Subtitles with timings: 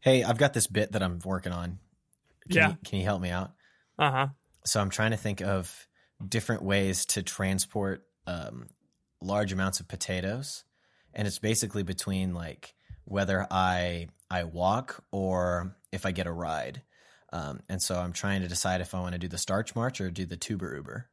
[0.00, 1.78] Hey, I've got this bit that I'm working on.
[2.48, 2.68] Can Yeah.
[2.68, 3.52] You, can you help me out?
[3.98, 4.26] Uh huh.
[4.64, 5.88] So I'm trying to think of
[6.26, 8.68] different ways to transport um,
[9.20, 10.64] large amounts of potatoes,
[11.14, 12.74] and it's basically between like
[13.04, 16.82] whether I I walk or if I get a ride.
[17.32, 20.00] Um, and so I'm trying to decide if I want to do the starch march
[20.00, 21.08] or do the tuber uber.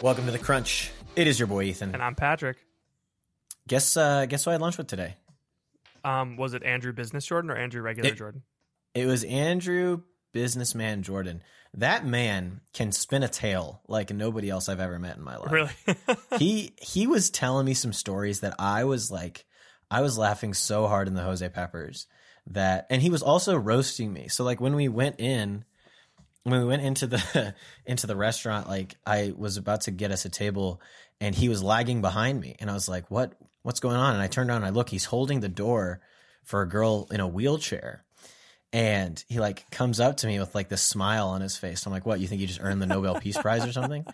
[0.00, 0.90] Welcome to the crunch.
[1.16, 1.92] It is your boy Ethan.
[1.92, 2.56] And I'm Patrick.
[3.66, 5.16] Guess uh, guess what I had lunch with today?
[6.04, 8.42] Um, was it Andrew Business Jordan or Andrew Regular It- Jordan?
[8.94, 11.42] It was Andrew Businessman Jordan.
[11.74, 15.52] That man can spin a tale like nobody else I've ever met in my life.
[15.52, 15.70] Really?
[16.38, 19.44] he he was telling me some stories that I was like
[19.90, 22.06] I was laughing so hard in the Jose Peppers
[22.48, 24.28] that and he was also roasting me.
[24.28, 25.64] So like when we went in
[26.44, 27.54] when we went into the
[27.86, 30.80] into the restaurant like I was about to get us a table
[31.20, 34.22] and he was lagging behind me and I was like what what's going on and
[34.22, 36.00] I turned around and I look he's holding the door
[36.44, 38.04] for a girl in a wheelchair
[38.72, 41.86] and he like comes up to me with like this smile on his face.
[41.86, 42.20] I'm like, "What?
[42.20, 44.04] You think you just earned the Nobel Peace Prize or something?"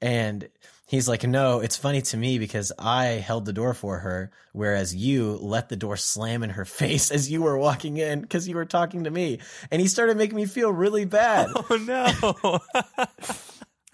[0.00, 0.48] And
[0.86, 4.94] he's like, "No, it's funny to me because I held the door for her, whereas
[4.94, 8.56] you let the door slam in her face as you were walking in because you
[8.56, 11.50] were talking to me." And he started making me feel really bad.
[11.56, 12.60] oh no.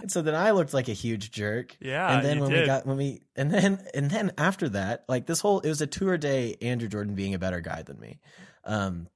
[0.01, 1.77] And so then I looked like a huge jerk.
[1.81, 5.27] Yeah, And then when we got when we and then and then after that, like
[5.27, 6.57] this whole it was a tour day.
[6.61, 8.19] Andrew Jordan being a better guy than me.
[8.65, 9.09] Um,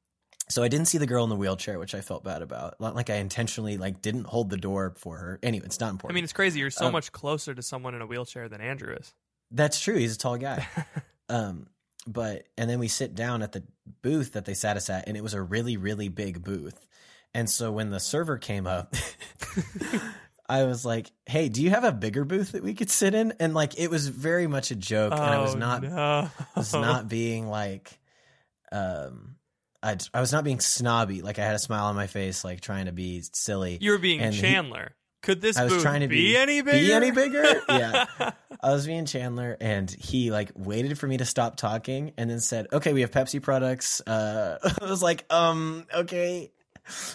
[0.48, 2.80] so I didn't see the girl in the wheelchair, which I felt bad about.
[2.80, 5.38] Not like I intentionally like didn't hold the door for her.
[5.42, 6.14] Anyway, it's not important.
[6.14, 6.60] I mean, it's crazy.
[6.60, 9.12] You're so Um, much closer to someone in a wheelchair than Andrew is.
[9.50, 9.96] That's true.
[9.96, 10.66] He's a tall guy.
[11.28, 11.66] um,
[12.06, 13.64] but and then we sit down at the
[14.02, 16.86] booth that they sat us at, and it was a really, really big booth.
[17.34, 18.94] And so when the server came up,
[20.48, 23.34] I was like, "Hey, do you have a bigger booth that we could sit in?"
[23.40, 26.30] And like, it was very much a joke, and I was Oh, not No.
[26.54, 27.98] was not being like,
[28.70, 29.36] um,
[29.86, 31.22] I I was not being snobby.
[31.22, 33.78] Like I had a smile on my face, like trying to be silly.
[33.80, 34.94] You were being and he- Chandler.
[35.22, 36.78] Could this I was trying to be, be- any bigger?
[36.78, 37.42] be any bigger?
[37.68, 38.04] Yeah.
[38.62, 42.38] I was being Chandler, and he like waited for me to stop talking, and then
[42.38, 46.52] said, "Okay, we have Pepsi products." Uh, I was like, "Um, okay."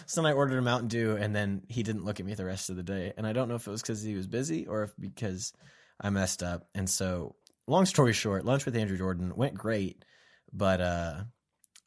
[0.08, 2.44] So then I ordered a Mountain Dew, and then he didn't look at me the
[2.44, 3.14] rest of the day.
[3.16, 5.54] And I don't know if it was because he was busy or if because
[6.02, 6.68] I messed up.
[6.76, 7.36] And so,
[7.68, 10.04] long story short, lunch with Andrew Jordan went great,
[10.52, 11.22] but uh,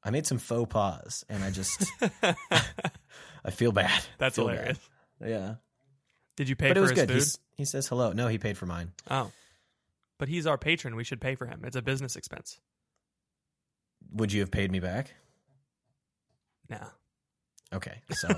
[0.05, 1.91] I made some faux pas, and I just
[3.45, 4.03] I feel bad.
[4.19, 4.79] That's Feel hilarious.
[5.21, 5.31] bad.
[5.31, 5.55] Yeah,
[6.37, 7.09] Did you pay but for it was his good.
[7.09, 7.15] food?
[7.15, 8.13] He's, he says hello.
[8.13, 8.93] No, he paid for mine.
[9.11, 9.31] Oh.
[10.19, 10.97] But he's our patron.
[10.97, 11.63] We should pay for him.
[11.65, 12.61] It's a business expense.
[14.13, 15.13] Would you have paid me back?
[16.69, 16.79] No.
[17.73, 18.29] Okay, so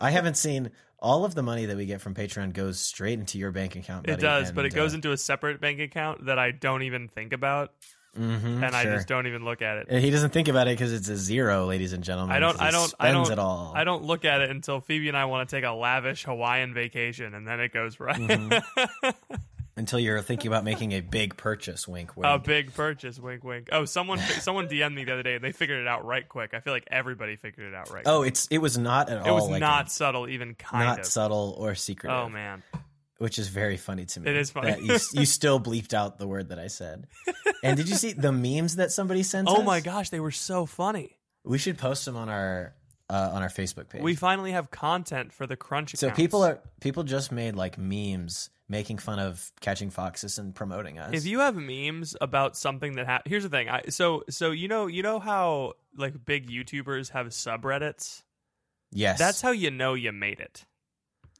[0.00, 3.38] I haven't seen all of the money that we get from Patreon goes straight into
[3.38, 4.06] your bank account.
[4.06, 6.52] It buddy, does, but and, it goes uh, into a separate bank account that I
[6.52, 7.72] don't even think about,
[8.16, 8.94] mhm, and I sure.
[8.94, 10.00] just don't even look at it.
[10.02, 12.36] He doesn't think about it because it's a zero, ladies and gentlemen.
[12.36, 12.60] I don't.
[12.60, 12.94] I don't.
[12.98, 13.30] I don't.
[13.30, 13.72] it all.
[13.74, 16.74] I don't look at it until Phoebe and I want to take a lavish Hawaiian
[16.74, 18.16] vacation, and then it goes right.
[18.16, 19.08] Mm-hmm.
[19.76, 21.86] until you're thinking about making a big purchase.
[21.86, 22.26] Wink, wink.
[22.26, 23.20] a big purchase.
[23.20, 23.68] Wink, wink.
[23.70, 25.34] Oh, someone someone DM'd me the other day.
[25.34, 26.54] And they figured it out right quick.
[26.54, 28.02] I feel like everybody figured it out right.
[28.06, 28.28] oh, quick.
[28.28, 29.28] it's it was not at it all.
[29.28, 31.06] It was like not subtle, even kind not of.
[31.06, 32.10] subtle or secret.
[32.10, 32.62] Oh man,
[33.18, 34.30] which is very funny to me.
[34.30, 34.70] It is funny.
[34.70, 37.06] that you, you still bleeped out the word that I said.
[37.62, 39.48] and did you see the memes that somebody sent?
[39.48, 39.66] oh us?
[39.66, 41.18] my gosh, they were so funny.
[41.44, 42.74] We should post them on our
[43.08, 44.02] uh, on our Facebook page.
[44.02, 45.94] We finally have content for the crunch.
[45.96, 46.16] so accounts.
[46.16, 51.12] people are people just made like memes making fun of catching foxes and promoting us.
[51.14, 53.68] If you have memes about something that ha- here's the thing.
[53.68, 58.22] I so so you know you know how like big YouTubers have subreddits.
[58.90, 60.64] yes, That's how you know you made it.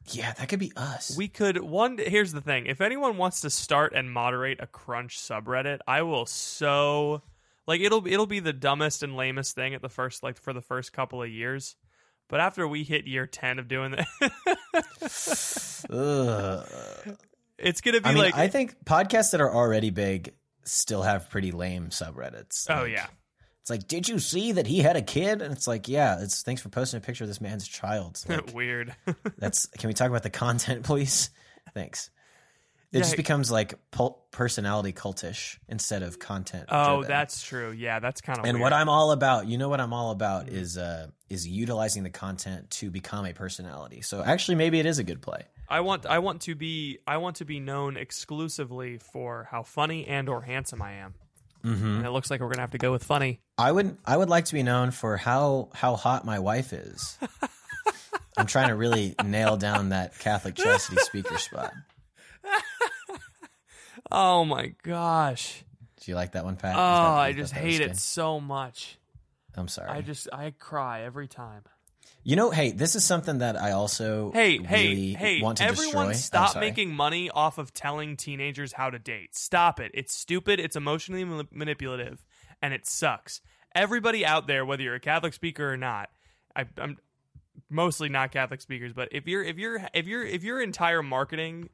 [0.09, 1.17] Yeah, that could be us.
[1.17, 1.99] We could one.
[1.99, 6.27] Here's the thing: if anyone wants to start and moderate a crunch subreddit, I will
[6.27, 7.23] so
[7.67, 10.61] like it'll it'll be the dumbest and lamest thing at the first like for the
[10.61, 11.77] first couple of years,
[12.29, 14.07] but after we hit year ten of doing that,
[17.59, 21.31] it's gonna be I mean, like I think podcasts that are already big still have
[21.31, 22.67] pretty lame subreddits.
[22.71, 23.07] oh Like, yeah,
[23.67, 25.43] it's like, did you see that he had a kid?
[25.43, 28.23] And it's like, yeah, it's thanks for posting a picture of this man's child.
[28.29, 28.95] Like, weird.
[29.39, 29.67] That's.
[29.67, 31.31] Can we talk about the content, please?
[31.75, 32.11] Thanks.
[32.93, 33.03] It Yeah.
[33.03, 36.67] just becomes like pul- personality cultish instead of content.
[36.69, 37.09] oh, driven.
[37.09, 37.73] that's true.
[37.73, 38.63] Yeah, that's kind of and weird.
[38.63, 39.49] what I'm all about.
[39.49, 40.55] You know what I'm all about Mm-hmm.
[40.57, 44.01] is uh is utilizing the content to become a personality.
[44.01, 45.43] So actually, maybe it is a good play.
[45.69, 50.07] I want I want to be I want to be known exclusively for how funny
[50.07, 51.15] and or handsome I am.
[51.67, 51.97] Mm-hmm.
[51.97, 53.41] and it looks like we're gonna have to go with funny.
[53.59, 57.19] I would I would like to be known for how how hot my wife is.
[58.37, 61.73] I'm trying to really nail down that Catholic chastity speaker spot.
[64.11, 65.65] Oh my gosh!
[66.01, 66.77] Do you like that one, Pat?
[66.77, 67.91] Oh, I just hate good?
[67.93, 68.99] it so much.
[69.57, 69.91] I'm sorry.
[69.91, 71.63] I just I cry every time.
[72.29, 75.41] You know, hey, this is something that I also Hey, really hey, hey!
[75.43, 76.13] want to Everyone, destroy.
[76.49, 79.37] stop making money off of telling teenagers how to date.
[79.37, 79.93] Stop it!
[79.95, 80.59] It's stupid.
[80.59, 82.25] It's emotionally ma- manipulative,
[82.61, 83.41] and it sucks.
[83.77, 86.09] Everybody out there, whether you're a Catholic speaker or not,
[86.57, 86.97] I, I'm
[87.71, 91.69] mostly not Catholic speakers, but if you're if you're if you're if your entire marketing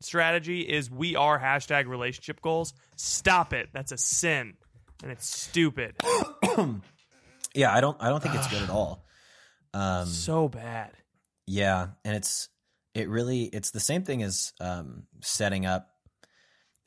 [0.00, 3.70] strategy is we are hashtag relationship goals, stop it.
[3.72, 4.54] That's a sin,
[5.02, 5.96] and it's stupid.
[7.54, 9.04] Yeah, I don't I don't think it's good at all.
[9.74, 10.92] Um, so bad.
[11.46, 12.48] Yeah, and it's
[12.94, 15.90] it really it's the same thing as um, setting up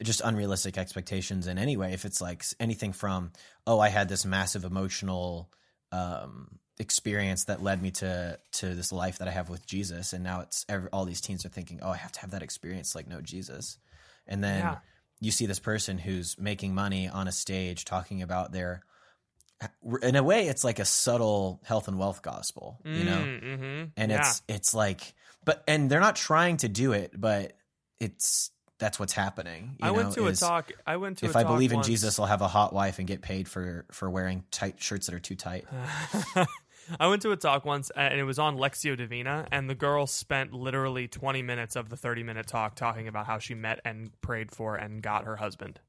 [0.03, 1.93] just unrealistic expectations in any way.
[1.93, 3.31] If it's like anything from
[3.67, 5.51] oh, I had this massive emotional
[5.91, 10.23] um, experience that led me to to this life that I have with Jesus, and
[10.23, 12.95] now it's every, all these teens are thinking, oh, I have to have that experience
[12.95, 13.77] like no Jesus,
[14.27, 14.75] and then Yeah.
[15.19, 18.81] you see this person who's making money on a stage talking about their
[20.01, 23.83] in a way it's like a subtle health and wealth gospel you know mm-hmm.
[23.95, 24.19] and yeah.
[24.19, 25.13] it's it's like
[25.45, 27.53] but and they're not trying to do it but
[27.99, 30.71] it's that's what's happening you I went know, to a talk.
[30.87, 31.25] I went to.
[31.25, 33.47] if a i talk believe in jesus i'll have a hot wife and get paid
[33.47, 35.65] for for wearing tight shirts that are too tight
[36.99, 40.07] I went to a talk once, and it was on Lectio Divina, and the girl
[40.07, 44.09] spent literally 20 minutes of the 30 minute talk talking about how she met and
[44.21, 45.79] prayed for and got her husband.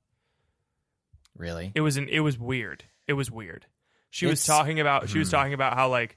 [1.36, 2.84] really It was an, it was weird.
[3.06, 3.66] It was weird.
[4.10, 5.36] She was It's- talking about she was Hmm.
[5.36, 6.16] talking about how like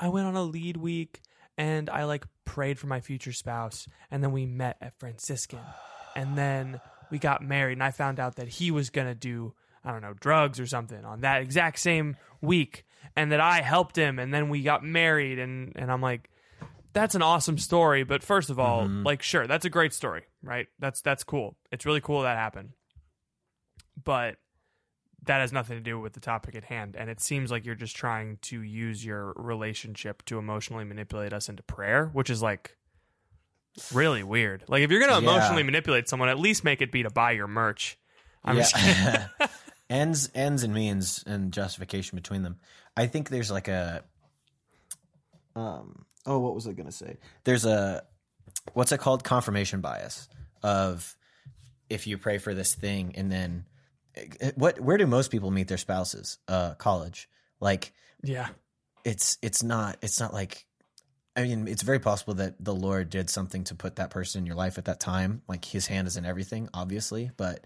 [0.00, 1.20] I went on a lead week
[1.56, 5.60] and I like prayed for my future spouse, and then we met at Franciscan,
[6.16, 6.80] and then
[7.10, 9.54] we got married, and I found out that he was gonna do
[9.84, 12.84] I don't know drugs or something on that exact same week,
[13.16, 16.28] and that I helped him, and then we got married, and and I'm like.
[16.94, 19.02] That's an awesome story, but first of all, Mhm.
[19.06, 20.66] like sure, that's a great story, right?
[20.78, 21.56] That's that's cool.
[21.70, 22.74] It's really cool that happened.
[24.04, 24.36] But
[25.24, 26.96] that has nothing to do with the topic at hand.
[26.96, 31.48] And it seems like you're just trying to use your relationship to emotionally manipulate us
[31.48, 32.76] into prayer which is like
[33.92, 34.64] really weird.
[34.68, 35.18] Like if you're gonna Yeah.
[35.18, 37.98] emotionally manipulate someone at least make it be to buy your merch.
[38.44, 39.28] I'm just yeah.
[39.90, 42.58] ends ends and means and justification between them.
[42.96, 44.02] I think there's like a
[45.54, 47.18] um oh what was i gonna say?
[47.44, 48.02] There's a
[48.74, 49.24] what's it called?
[49.24, 50.28] Confirmation bias
[50.62, 51.16] of
[51.88, 53.64] if you pray for this thing and then
[54.54, 57.28] what where do most people meet their spouses uh college
[57.60, 57.92] like
[58.22, 58.48] yeah
[59.04, 60.66] it's it's not it's not like
[61.34, 64.46] I mean, it's very possible that the Lord did something to put that person in
[64.46, 65.40] your life at that time.
[65.48, 67.64] Like His hand is in everything, obviously, but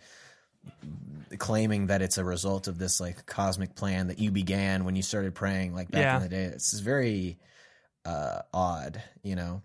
[1.38, 5.02] claiming that it's a result of this like cosmic plan that you began when you
[5.02, 6.16] started praying, like back Yeah.
[6.16, 7.38] in the day, it's very
[8.04, 9.62] uh, odd, you know,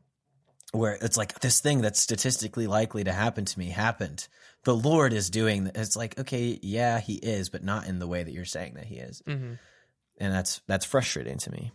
[0.72, 4.28] where it's like this thing that's statistically likely to happen to me happened.
[4.64, 5.64] The Lord is doing.
[5.66, 8.76] th- It's like okay, yeah, He is, but not in the way that you're saying
[8.76, 9.58] that He is, Mhm.
[10.20, 11.72] and that's that's frustrating to me.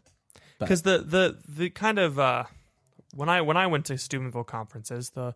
[0.58, 2.44] because the the the kind of uh
[3.14, 5.34] when i when i went to steubenville conferences the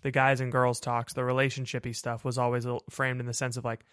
[0.00, 3.64] the guys and girls talks the relationshipy stuff was always framed in the sense of
[3.66, 3.84] like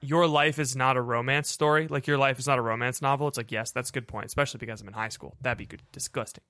[0.00, 3.26] your life is not a romance story like your life is not a romance novel
[3.28, 5.66] it's like yes that's a good point especially because i'm in high school that'd be
[5.66, 6.44] good disgusting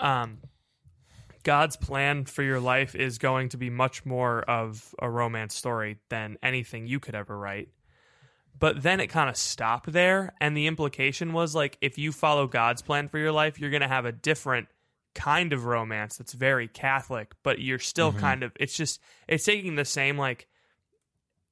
[0.00, 0.38] um
[1.44, 5.98] god's plan for your life is going to be much more of a romance story
[6.08, 7.68] than anything you could ever write.
[8.58, 12.46] But then it kind of stopped there and the implication was like if you follow
[12.46, 14.68] god's plan for your life you're going to have a different
[15.14, 18.18] kind of romance that's very catholic but you're still Mhm.
[18.18, 20.48] kind of it's just it's taking the same like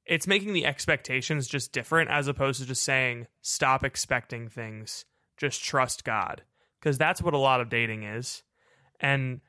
[0.05, 5.05] it's making the expectations just different as opposed to just saying stop expecting things.
[5.37, 6.43] Just trust god.
[6.79, 8.43] Because that's what a lot of dating is.
[8.99, 9.39] And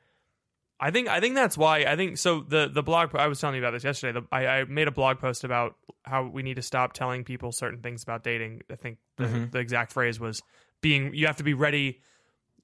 [0.79, 2.41] I think I think that's why I think so.
[2.41, 4.19] The the blog I was telling you about this yesterday.
[4.19, 7.51] The, I, I made a blog post about how we need to stop telling people
[7.51, 8.61] certain things about dating.
[8.69, 9.51] I think the, Mhm.
[9.51, 10.41] the exact phrase was
[10.81, 12.01] being you have to be ready.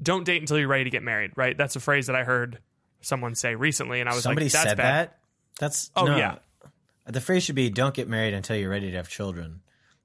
[0.01, 1.31] Don't date until you're ready to get married.
[1.35, 1.57] Right?
[1.57, 2.59] That's a phrase that I heard
[2.99, 5.17] someone say recently, and I was Somebody like, "That's said bad." that.
[5.59, 6.17] That's Oh, no.
[6.17, 6.35] yeah.
[7.05, 9.61] The phrase should be "Don't get married until you're ready to have children,"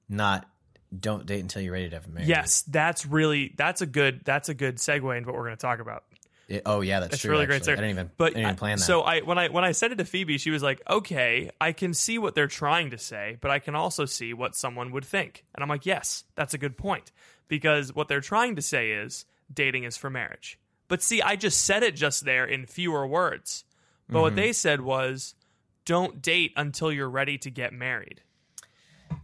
[0.09, 0.49] not
[0.97, 4.47] "Don't date until you're ready to have married." Yes, that's really that's a good that's
[4.49, 6.05] a good segue into what we're going to talk about.
[6.47, 7.31] It- oh yeah, that's It's true.
[7.31, 7.61] really great.
[7.63, 8.09] I didn't even.
[8.17, 8.83] but I didn't even plan that.
[8.83, 11.73] So I when I when I said it to Phoebe, she was like, "Okay, I
[11.73, 15.03] can see what they're trying to say, but I can also see what someone would
[15.05, 17.11] think." And I'm like, "Yes, that's a good point
[17.49, 21.63] because what they're trying to say is dating is for marriage." But see, I just
[21.63, 23.65] said it just there in fewer words.
[24.07, 24.21] But Mm-hmm.
[24.21, 25.35] what they said was,
[25.83, 28.21] "Don't date until you're ready to get married."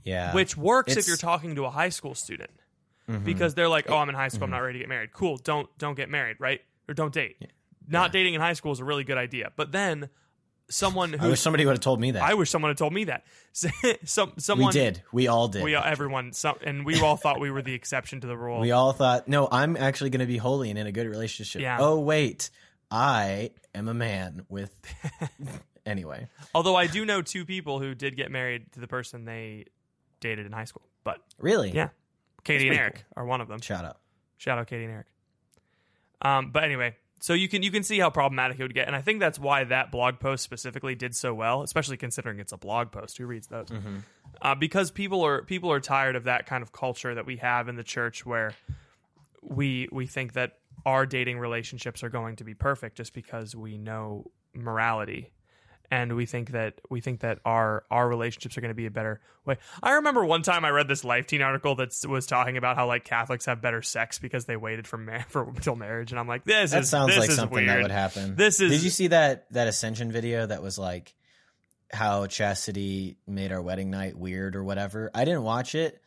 [0.04, 0.34] Yeah.
[0.34, 2.52] which works if you're talking to a high school student
[3.10, 3.24] Mhm.
[3.24, 4.44] because they're like, "Oh, I'm in high school.
[4.44, 4.56] I'm Mm-hmm.
[4.58, 5.38] not ready to get married." Cool.
[5.38, 6.62] Don't don't get married, right?
[6.88, 7.38] Or don't date.
[7.88, 9.52] Not dating in high school is a really good idea.
[9.56, 10.10] But then
[10.70, 12.22] someone I wish somebody would have told me that.
[12.22, 13.26] I wish someone had told me that.
[14.06, 15.04] Some someone we did.
[15.12, 15.64] We all did.
[15.64, 18.60] We all, everyone some, and we all thought we were the exception to the rule.
[18.60, 21.62] We all thought, no, I'm actually going to be holy and in a good relationship.
[21.62, 21.78] Yeah.
[21.80, 22.50] Oh, wait,
[22.90, 24.76] I am a man with.
[25.86, 29.66] anyway, Although I do know two people who did get married to the person they
[30.20, 30.84] dated in high school.
[31.04, 31.72] But really?
[31.72, 31.90] yeah,
[32.44, 33.62] Katie and Eric are one of them.
[33.62, 34.00] Shout out.
[34.38, 35.08] Shout out Katie and Eric.
[36.24, 38.96] Um, but anyway, so you can you can see how problematic it would get, and
[38.96, 42.58] I think that's why that blog post specifically did so well, especially considering it's a
[42.58, 43.18] blog post.
[43.18, 43.70] Who reads those?
[44.42, 47.68] Uh, because people are people are tired of that kind of culture that we have
[47.70, 48.54] in the church, where
[49.42, 53.78] we we think that our dating relationships are going to be perfect just because we
[53.78, 55.32] know morality
[55.94, 58.92] and we think that we think that our our relationships are going to be a
[58.92, 59.58] better way.
[59.82, 62.88] I remember one time I read this Life Teen article that was talking about how
[62.88, 66.28] like Catholics have better sex because they waited for mar- for until marriage, and I'm
[66.28, 67.70] like, this That is sounds this like is something weird.
[67.70, 68.36] that would happen.
[68.36, 71.14] This is- Did you see that that Ascension video that was like
[71.92, 75.12] how chastity made our wedding night weird or whatever?
[75.14, 76.02] I didn't watch it,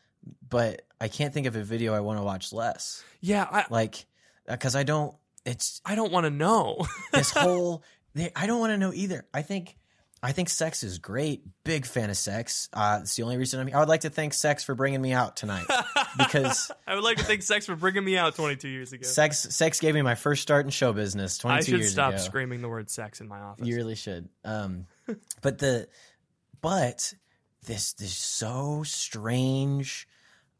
[0.48, 3.04] but I can't think of a video I want to watch less.
[3.20, 4.04] Yeah, I Like,
[4.48, 5.14] uh, because I don't.
[5.44, 6.84] It's I don't want to know.
[7.12, 7.84] this whole
[8.16, 9.26] they, I don't want to know either.
[9.32, 9.76] I think
[10.22, 11.42] I think sex is great.
[11.64, 12.70] Big fan of sex.
[12.72, 13.76] Uh, it's the only reason I'm here.
[13.76, 15.66] I would like to thank sex for bringing me out tonight
[16.18, 19.06] because I would like to thank sex for bringing me out 22 years ago.
[19.06, 21.76] sex sex gave me my first start in show business 22 years ago.
[21.76, 22.22] I should stop ago.
[22.22, 23.66] screaming the word sex in my office.
[23.66, 24.30] You really should.
[24.44, 24.86] Um,
[25.42, 25.86] but the
[26.62, 27.12] but
[27.66, 30.08] this this so strange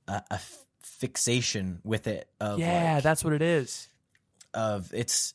[0.06, 3.88] uh, a f- fixation with it of yeah, like, that's what it is.
[4.52, 5.32] of it's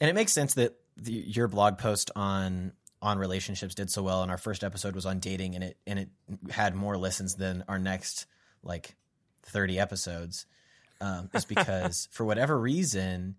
[0.00, 4.22] and it makes sense that the, your blog post on on relationships did so well
[4.22, 6.08] and our first episode was on dating and it and it
[6.50, 8.26] had more listens than our next
[8.62, 8.94] like
[9.44, 10.46] 30 episodes
[11.00, 13.36] um, is because for whatever reason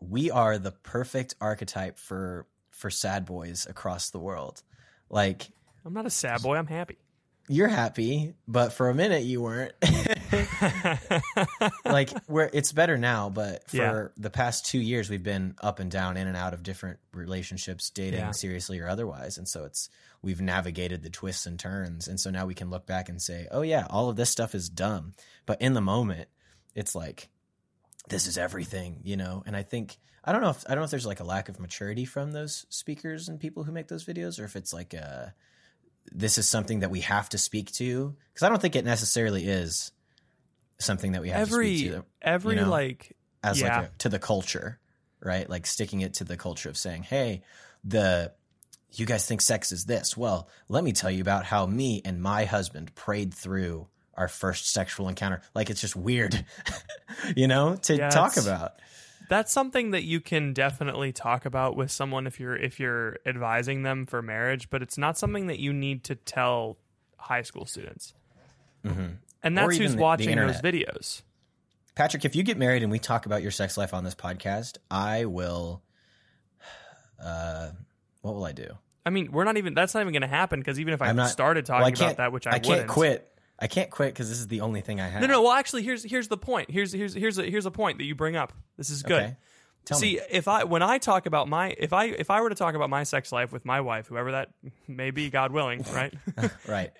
[0.00, 4.62] we are the perfect archetype for for sad boys across the world
[5.10, 5.48] like
[5.84, 6.56] I'm not a sad boy.
[6.56, 6.96] I'm happy.
[7.48, 9.72] you're happy but for a minute you weren't
[11.84, 14.08] like where it's better now but for Yeah.
[14.16, 17.90] the past two years we've been up and down in and out of different relationships
[17.90, 18.30] dating Yeah.
[18.32, 19.38] seriously or otherwise.
[19.38, 19.88] And so it's
[20.22, 22.08] we've navigated the twists and turns.
[22.08, 24.54] And so now we can look back and say oh yeah all of this stuff
[24.54, 25.12] is dumb.
[25.46, 26.28] But in the moment
[26.74, 27.28] it's like
[28.08, 29.42] this is everything you know?
[29.46, 31.48] And i think i don't know if i don't know if there's like a lack
[31.48, 34.94] of maturity from those speakers and people who make those videos or if it's like
[34.94, 35.34] a
[36.12, 38.14] this is something that we have to speak to.
[38.32, 39.90] Because I don't think it necessarily is
[40.78, 42.70] something that we have to every speak to every you know?
[42.70, 43.80] like as yeah.
[43.80, 44.78] like a, to the culture,
[45.20, 45.48] right?
[45.48, 47.42] Like sticking it to the culture of saying, "Hey,
[47.84, 48.32] the
[48.92, 50.16] you guys think sex is this?
[50.16, 54.72] Well, let me tell you about how me and my husband prayed through our first
[54.72, 56.44] sexual encounter." Like it's just weird,
[57.36, 58.74] you know, to Yeah, talk about.
[59.28, 63.82] that's something that you can definitely talk about with someone if you're if you're advising
[63.82, 66.76] them for marriage, but it's not something that you need to tell
[67.16, 68.14] high school students.
[68.84, 69.14] Mm-hmm.
[69.46, 71.22] And that's who's the- the watching those videos.
[71.94, 74.76] Patrick, if you get married and we talk about your sex life on this podcast,
[74.90, 75.82] I will.
[77.22, 77.70] Uh,
[78.20, 78.66] what will I do?
[79.06, 81.12] I mean, we're not even that's not even going to happen because even if I
[81.12, 82.88] not started talking well, I about that, which I, I can't wouldn't.
[82.88, 83.32] quit.
[83.58, 85.22] I can't quit because this is the only thing I have.
[85.22, 85.42] No, no.
[85.42, 86.70] Well, actually, here's here's the point.
[86.70, 88.52] Here's here's here's a, here's a point that you bring up.
[88.76, 89.22] This is good.
[89.22, 89.36] Okay.
[89.86, 90.20] Tell See, me.
[90.30, 92.90] if I when I talk about my if I if I were to talk about
[92.90, 94.50] my sex life with my wife, whoever that
[94.88, 96.12] may be, God willing, right?
[96.68, 96.90] Right.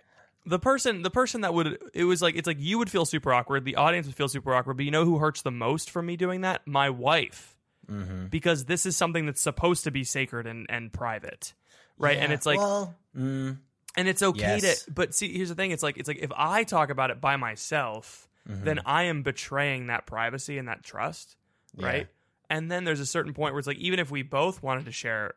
[0.47, 3.33] The person the person that would it was like it's like you would feel super
[3.33, 6.07] awkward, the audience would feel super awkward, but you know who hurts the most from
[6.07, 6.67] me doing that?
[6.67, 7.57] My wife.
[7.91, 8.27] Mm-hmm.
[8.27, 11.53] Because this is something that's supposed to be sacred and, and private.
[11.99, 12.19] Right?
[12.19, 13.57] and it's like well, mm,
[13.97, 14.85] and it's okay Yes.
[14.85, 17.21] to but see here's the thing, it's like it's like if I talk about it
[17.21, 18.65] by myself, Mm-hmm.
[18.65, 21.35] then I am betraying that privacy and that trust.
[21.75, 21.87] Yeah.
[21.87, 22.07] Right?
[22.49, 24.93] And then there's a certain point where it's like even if we both wanted to
[24.93, 25.35] share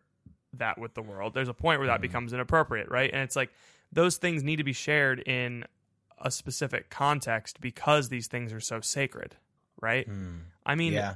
[0.54, 2.02] that with the world, there's a point where that Mm-hmm.
[2.04, 3.10] becomes inappropriate, right?
[3.12, 3.50] And it's like
[3.92, 5.66] those things need to be shared in
[6.20, 9.36] a specific context because these things are so sacred,
[9.82, 10.06] right?
[10.08, 10.38] Hmm.
[10.66, 11.16] I mean, yeah.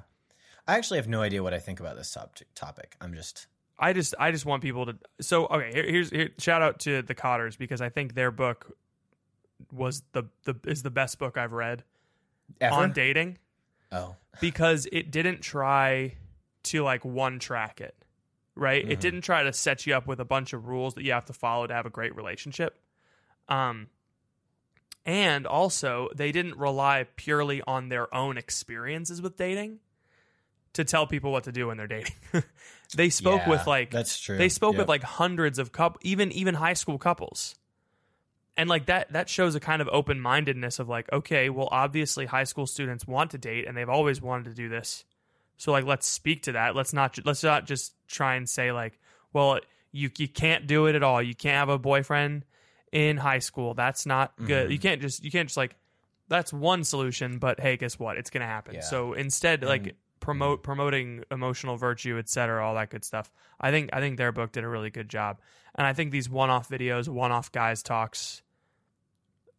[0.67, 2.95] I actually have no idea what I think about this top topic.
[3.01, 6.61] I'm just I just I just want people to so okay, here, here's here, shout
[6.61, 8.75] out to the Cotters because I think their book
[9.71, 11.83] was the the is the best book I've read
[12.61, 12.75] ever.
[12.75, 13.37] on dating
[13.91, 16.15] oh, because it didn't try
[16.63, 17.95] to like one track it
[18.55, 18.83] right?
[18.87, 21.25] It didn't try to set you up with a bunch of rules that you have
[21.25, 22.77] to follow to have a great relationship.
[23.49, 23.87] Um
[25.05, 29.79] and also they didn't rely purely on their own experiences with dating
[30.73, 32.13] to tell people what to do when they're dating.
[32.95, 34.37] They spoke Yeah, with like that's true.
[34.37, 34.79] they spoke Yep.
[34.79, 37.55] with like hundreds of couple even even high school couples.
[38.55, 42.43] And like that that shows a kind of open-mindedness of like okay well obviously high
[42.43, 45.05] school students want to date and they've always wanted to do this
[45.57, 46.75] so like let's speak to that.
[46.75, 48.99] Let's not let's not just try and say like
[49.33, 49.59] well
[49.91, 51.21] you you can't do it at all.
[51.21, 52.45] You can't have a boyfriend
[52.91, 53.73] in high school.
[53.73, 54.67] That's not good.
[54.69, 54.71] Mhm.
[54.71, 55.75] you can't just you can't just like
[56.29, 58.17] that's one solution but hey guess what?
[58.17, 58.75] It's gonna happen.
[58.75, 58.81] Yeah.
[58.81, 63.29] so instead like promote promoting emotional virtue etc all that good stuff
[63.59, 65.37] i think i think their book did a really good job.
[65.75, 68.41] And i think these one-off videos one-off guys talks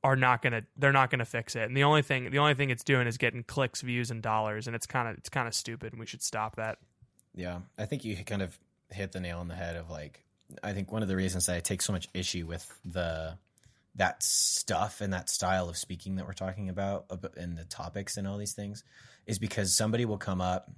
[0.04, 1.62] are not gonna they're not gonna fix it.
[1.62, 4.66] And the only thing the only thing it's doing is getting clicks views and dollars
[4.66, 6.78] and it's kind of it's kind of stupid and we should stop that.
[7.34, 8.56] Yeah, I think you kind of
[8.90, 10.23] hit the nail on the head of like
[10.62, 13.38] I think one of the reasons that I take so much issue with the
[13.96, 18.18] that stuff and that style of speaking that we're talking about ab- and the topics
[18.18, 18.84] and all these things
[19.26, 20.70] is because somebody will come up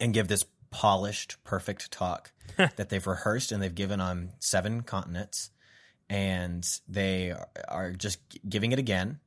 [0.00, 5.50] and give this polished perfect talk that they've rehearsed and they've given on seven continents
[6.10, 7.34] and they
[7.68, 8.18] are- just
[8.48, 9.18] giving it again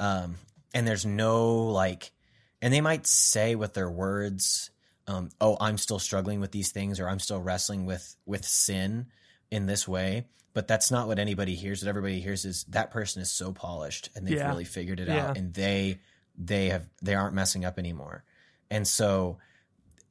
[0.00, 0.36] um
[0.74, 2.12] and there's no like
[2.60, 4.70] and they might say with their words
[5.06, 9.06] um, oh i'm still struggling with these things or i'm still wrestling with with sin
[9.50, 13.22] in this way but that's not what anybody hears what everybody hears is that person
[13.22, 14.48] is so polished and they've Yeah.
[14.48, 15.28] really figured it Yeah.
[15.30, 16.00] out and they
[16.36, 18.24] they have they aren't messing up anymore
[18.70, 19.38] and so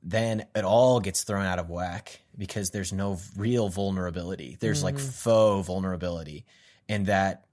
[0.05, 4.57] then it all gets thrown out of whack because there's no real vulnerability.
[4.60, 5.12] There's like Mhm.
[5.12, 6.45] faux vulnerability
[6.89, 7.45] and that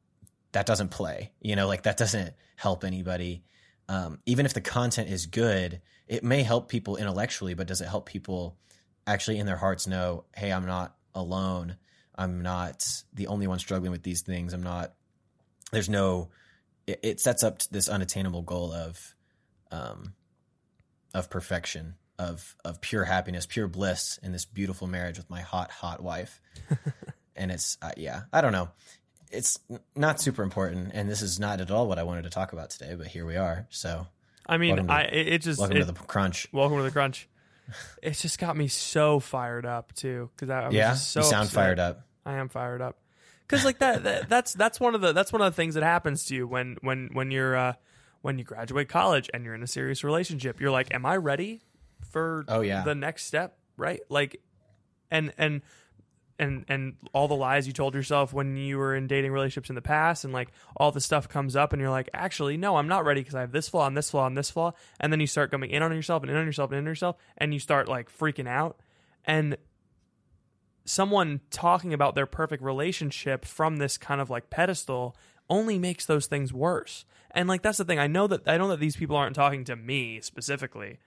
[0.53, 3.45] that doesn't play you know like that doesn't help anybody.
[3.89, 7.87] Um, even if the content is good it may help people intellectually but does it
[7.89, 8.57] help people
[9.07, 11.77] actually in their hearts know hey i'm not alone.
[12.17, 14.53] I'm not the only one struggling with these things.
[14.53, 14.93] I'm not
[15.73, 16.31] there's no
[16.87, 19.15] it, it sets up this unattainable goal of
[19.71, 20.15] um
[21.15, 25.71] of perfection of of pure happiness pure bliss in this beautiful marriage with my hot
[25.71, 26.41] hot wife.
[27.37, 28.69] And it's uh, yeah i don't know.
[29.31, 29.59] It's
[29.97, 32.69] not super important and this is not at all what i wanted to talk about
[32.69, 33.67] today but here we are.
[33.71, 34.07] So
[34.47, 36.47] i mean to- i it, it just welcome it- to the crunch.
[36.53, 37.29] Welcome to the crunch.
[38.03, 40.91] It's just got me so fired up too because I, I was yeah?
[40.91, 41.55] just so you sound upset.
[41.55, 42.07] fired up.
[42.27, 42.99] I am fired up.
[43.47, 45.85] Because like that, that that's that's one of the that's one of the things that
[45.85, 47.73] happens to you when when when you're uh,
[48.23, 50.61] when you graduate college and you're in a serious relationship.
[50.61, 51.63] You're like, am I ready
[52.09, 52.83] for Oh, yeah.
[52.85, 53.57] the next step?
[53.77, 54.01] Right?
[54.09, 54.41] Like,
[55.11, 55.63] and and
[56.39, 59.75] and and all the lies you told yourself when you were in dating relationships in
[59.75, 62.89] the past and like all the stuff comes up and you're like actually no i'm
[62.89, 65.21] not ready because i have this flaw and this flaw and this flaw and then
[65.21, 67.53] you start coming in on yourself and in on yourself and in on yourself and
[67.53, 68.79] you start like freaking out
[69.27, 69.59] and
[70.85, 75.15] someone talking about their perfect relationship from this kind of like pedestal
[75.49, 77.05] only makes those things worse.
[77.33, 77.99] And like that's the thing.
[77.99, 80.99] I know that I know that these people aren't talking to me specifically,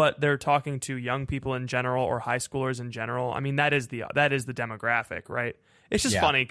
[0.00, 3.32] but they're talking to young people in general or high schoolers in general.
[3.32, 5.54] I mean, that is the that is the demographic, right?
[5.90, 6.20] It's just Yeah.
[6.22, 6.48] funny.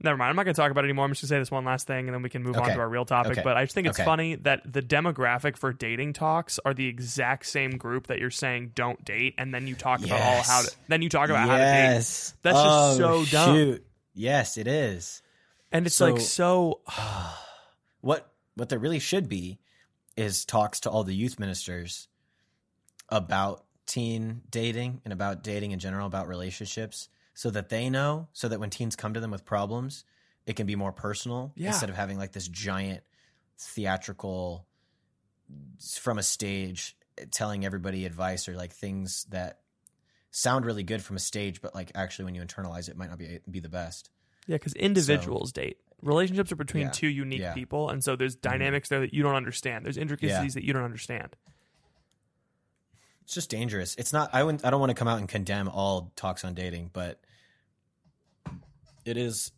[0.00, 0.30] Never mind.
[0.30, 1.06] I'm not going to talk about it anymore.
[1.06, 2.68] I'm just going to say this one last thing, and then we can move on
[2.68, 3.32] to our real topic.
[3.32, 3.42] Okay.
[3.42, 4.04] But I just think it's Okay.
[4.04, 8.72] funny that the demographic for dating talks are the exact same group that you're saying
[8.76, 11.56] don't date, and then you talk about all how to then you talk about how
[11.56, 11.94] to date.
[11.94, 12.68] yes That's just
[13.00, 13.54] Oh, so dumb.
[13.56, 13.86] shoot.
[14.14, 15.20] yes it is
[15.72, 16.80] And it's So- like so
[18.00, 19.58] what what there really should be
[20.16, 22.08] is talks to all the youth ministers
[23.08, 28.48] about teen dating and about dating in general about relationships so that they know so
[28.48, 30.04] that when teens come to them with problems
[30.46, 31.68] it can be more personal Yeah.
[31.68, 33.02] instead of having like this giant
[33.58, 34.66] theatrical
[35.98, 36.96] from a stage
[37.30, 39.60] telling everybody advice or like things that
[40.30, 43.18] sound really good from a stage but like actually when you internalize it might not
[43.18, 44.10] be be the best
[44.48, 45.76] yeah, because individuals date.
[46.00, 46.90] Relationships are between Yeah.
[46.90, 47.52] two unique Yeah.
[47.52, 48.50] people, and so there's mm-hmm.
[48.50, 49.84] dynamics there that you don't understand.
[49.84, 51.36] There's intricacies that you don't understand.
[53.28, 53.94] It's just dangerous.
[53.96, 54.30] It's not.
[54.32, 54.64] I wouldn't.
[54.64, 57.20] I don't want to come out and condemn all talks on dating, but
[59.04, 59.52] it is.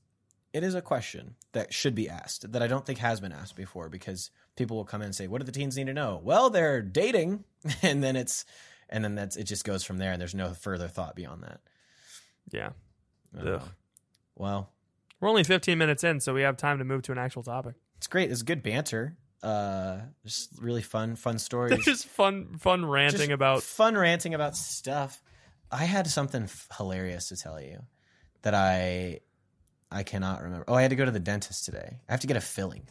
[0.53, 3.55] It is a question that should be asked that I don't think has been asked
[3.55, 6.21] before because people will come in and say, "What do the teens need to know?"
[6.21, 7.45] Well, they're dating,
[7.83, 8.45] and then it's,
[8.89, 9.45] and then that's it.
[9.45, 11.61] Just goes from there, and there's no further thought beyond that.
[12.51, 12.71] Yeah.
[14.35, 14.69] Well,
[15.21, 17.77] we're only 15 minutes in, so we have time to move to an actual topic.
[17.99, 18.33] it's great.
[18.33, 19.17] It's good banter.
[19.43, 21.85] Uh, just really fun, fun stories.
[21.85, 23.63] just fun, fun ranting Just about.
[23.63, 25.23] fun ranting about stuff.
[25.73, 27.79] I had something f- hilarious to tell you
[28.43, 29.21] that I
[29.91, 30.65] I cannot remember.
[30.69, 31.99] Oh, I had to go to the dentist today.
[32.09, 32.83] I have to get a filling.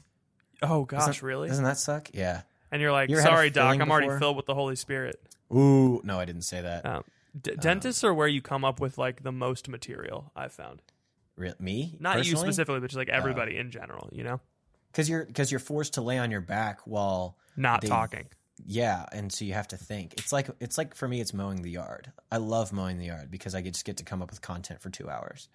[0.62, 1.48] Oh gosh, Doesn't- really?
[1.50, 2.10] Doesn't that suck?
[2.14, 2.42] Yeah.
[2.72, 4.20] And you're like, You ever had a sorry, doc, I'm already before?
[4.20, 5.20] filled with the Holy Spirit.
[5.56, 6.86] Ooh, no, I didn't say that.
[6.86, 7.04] Um,
[7.40, 10.32] D- dentists are where you come up with like the most material.
[10.36, 10.82] I've found,
[11.36, 11.96] Re- me?
[12.00, 14.10] not you specifically, but just like everybody in general.
[14.12, 14.42] You know,
[14.92, 18.28] Because you're because you're forced to lay on your back while not They- talking.
[18.66, 20.14] yeah, and so you have to think.
[20.14, 22.12] It's like it's like for me, it's mowing the yard.
[22.32, 24.90] I love mowing the yard because I just get to come up with content for
[24.90, 25.48] two hours.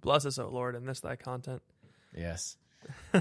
[0.00, 1.62] Bless us, O Lord, and this thy content.
[2.16, 2.56] Yes.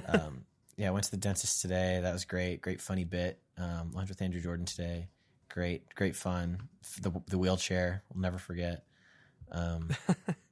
[0.08, 0.46] um,
[0.78, 2.00] yeah, I went to the dentist today.
[2.02, 2.62] That was great.
[2.62, 3.40] Great funny bit.
[3.58, 5.10] Um, lunch with Andrew Jordan today.
[5.50, 6.70] Great, great fun.
[7.02, 8.84] The the wheelchair, we'll never forget.
[9.52, 9.90] Um,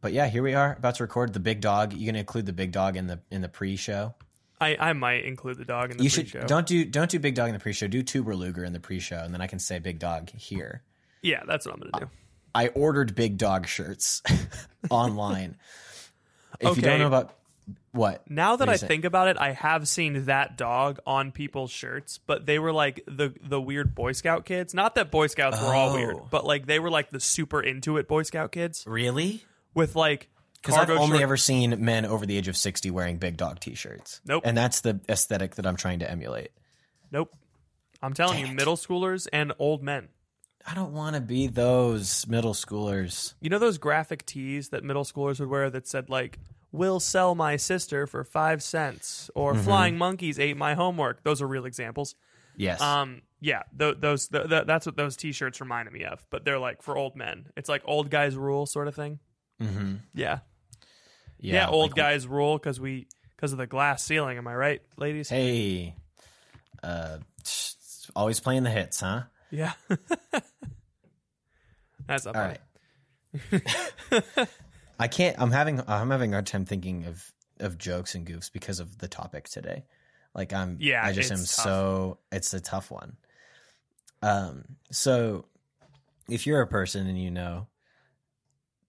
[0.00, 1.92] but yeah, here we are about to record the big dog.
[1.92, 4.14] You gonna include the big dog in the in the pre-show?
[4.58, 6.40] I, I might include the dog in the you pre-show.
[6.40, 7.86] should don't do don't do big dog in the pre-show.
[7.88, 10.82] Do Tuber Luger in the pre-show, and then I can say big dog here.
[11.22, 12.10] Yeah, that's what I'm gonna do.
[12.54, 14.22] I ordered big dog shirts
[14.90, 15.56] online.
[16.60, 16.98] If you don't Okay.
[17.00, 17.34] know about
[17.92, 21.70] what Now that What I think about it, I have seen that dog on people's
[21.70, 24.72] shirts, but they were like the the weird Boy Scout kids.
[24.72, 26.28] Not that Boy Scouts were all weird, Oh.
[26.30, 29.44] but like they were like the super into it Boy Scout kids really?
[29.76, 30.28] With like
[30.62, 33.60] Because I've only short- ever seen men over the age of 60 wearing big dog
[33.60, 34.20] t shirts.
[34.24, 34.42] Nope.
[34.46, 36.50] And that's the aesthetic that I'm trying to emulate.
[37.12, 37.32] Nope.
[38.02, 38.56] I'm telling Dang you, it.
[38.56, 40.08] middle schoolers and old men.
[40.68, 43.34] I don't want to be those middle schoolers.
[43.40, 46.40] You know those graphic tees that middle schoolers would wear that said like
[46.72, 49.62] "Will sell my sister for five cents" or Mm-hmm.
[49.62, 52.16] "Flying monkeys ate my homework." Those are real examples.
[52.56, 52.80] Yes.
[52.80, 56.26] Um, yeah, th- those th- th- that's what those T-shirts reminded me of.
[56.30, 57.46] But they're like for old men.
[57.56, 59.20] It's like old guys rule sort of thing.
[59.60, 59.96] Mm-hmm.
[60.14, 60.40] Yeah,
[61.38, 64.38] yeah, old like, guys rule because we because of the glass ceiling.
[64.38, 65.28] Am I right, ladies?
[65.28, 65.94] Hey.
[66.82, 67.18] Uh,
[68.14, 69.22] always playing the hits, huh?
[69.50, 69.72] Yeah,
[72.06, 72.36] that's up.
[72.36, 72.60] All right.
[74.98, 75.36] I can't.
[75.38, 75.82] I'm having.
[75.86, 79.48] I'm having a hard time thinking of of jokes and goofs because of the topic
[79.48, 79.84] today.
[80.34, 80.78] Like I'm.
[80.80, 81.46] Yeah, I just am tough.
[81.46, 82.18] so.
[82.32, 83.16] It's a tough one.
[84.22, 84.64] Um.
[84.90, 85.46] So,
[86.28, 87.66] if you're a person and you know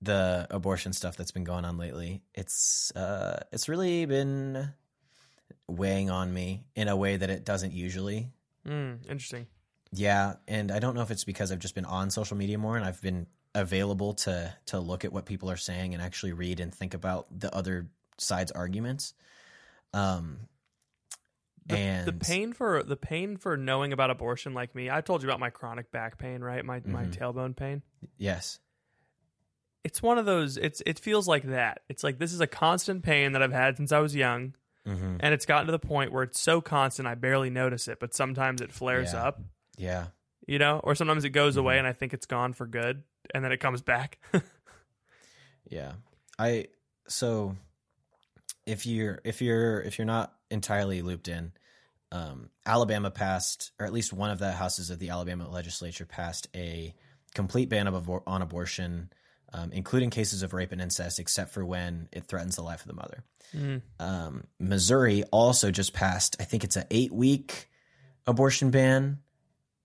[0.01, 4.73] the abortion stuff that's been going on lately, it's uh, it's really been
[5.67, 8.31] weighing on me in a way that it doesn't usually.
[8.65, 9.47] Mm, interesting.
[9.91, 12.75] Yeah, and I don't know if it's because I've just been on social media more
[12.75, 16.59] and I've been available to to look at what people are saying and actually read
[16.59, 19.13] and think about the other side's arguments.
[19.93, 20.41] Um
[21.65, 25.23] The, and the pain for the pain for knowing about abortion, like me, I told
[25.23, 26.63] you about my chronic back pain, right?
[26.63, 27.17] My my Mhm.
[27.17, 27.81] tailbone pain.
[28.17, 28.59] yes.
[29.83, 30.57] It's one of those.
[30.57, 31.81] It's it feels like that.
[31.89, 34.53] It's like this is a constant pain that I've had since I was young,
[34.85, 37.99] hmm and it's gotten to the point where it's so constant I barely notice it.
[37.99, 39.23] But sometimes it flares Yeah.
[39.27, 39.41] up,
[39.77, 40.07] Yeah.
[40.45, 41.79] you know, or sometimes it goes away Mhm.
[41.79, 44.19] and I think it's gone for good, and then it comes back.
[45.69, 45.93] Yeah.
[46.39, 46.67] I
[47.07, 47.55] so
[48.65, 51.51] if you're if you're if you're not entirely looped in,
[52.11, 56.47] um, Alabama passed, or at least one of the houses of the Alabama legislature passed
[56.55, 56.95] a
[57.33, 59.11] complete ban of abor- on abortion,
[59.53, 62.87] um, including cases of rape and incest, except for when it threatens the life of
[62.87, 63.23] the mother.
[63.55, 63.81] Mm.
[63.99, 67.69] Um, Missouri also just passed, I think it's an eight week
[68.25, 69.19] abortion ban.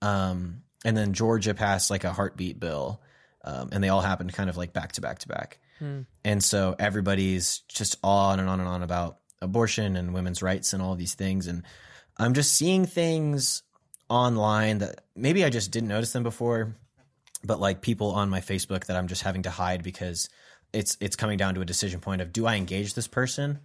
[0.00, 3.00] Um, and then Georgia passed like a heartbeat bill.
[3.44, 5.58] Um, and they all happened kind of like back to back to back.
[5.78, 6.02] Hmm.
[6.24, 10.82] And so everybody's just on and on and on about abortion and women's rights and
[10.82, 11.46] all these things.
[11.46, 11.64] And
[12.16, 13.62] I'm just seeing things
[14.08, 16.76] online that maybe I just didn't notice them before,
[17.44, 20.28] but like people on my Facebook that I'm just having to hide because
[20.72, 23.60] it's it's coming down to a decision point of do I engage this person,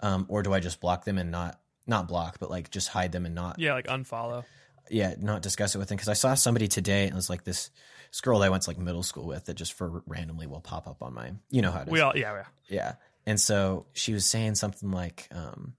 [0.00, 3.12] um, or do I just block them and not not block, but like just hide
[3.12, 4.44] them and not Yeah, like unfollow.
[4.90, 5.96] yeah, not discuss it with them.
[5.96, 7.70] Because I saw somebody today and it was like this,
[8.12, 10.60] this girl that I went to like middle school with that just for randomly will
[10.60, 11.92] pop up on my you know how it is.
[11.92, 12.44] We all yeah yeah.
[12.68, 12.92] yeah.
[13.26, 15.74] And so she was saying something like um,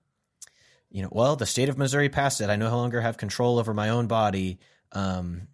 [0.92, 2.50] you know well the state of Missouri passed it.
[2.50, 4.60] I no longer have control over my own body.
[4.92, 5.48] Um,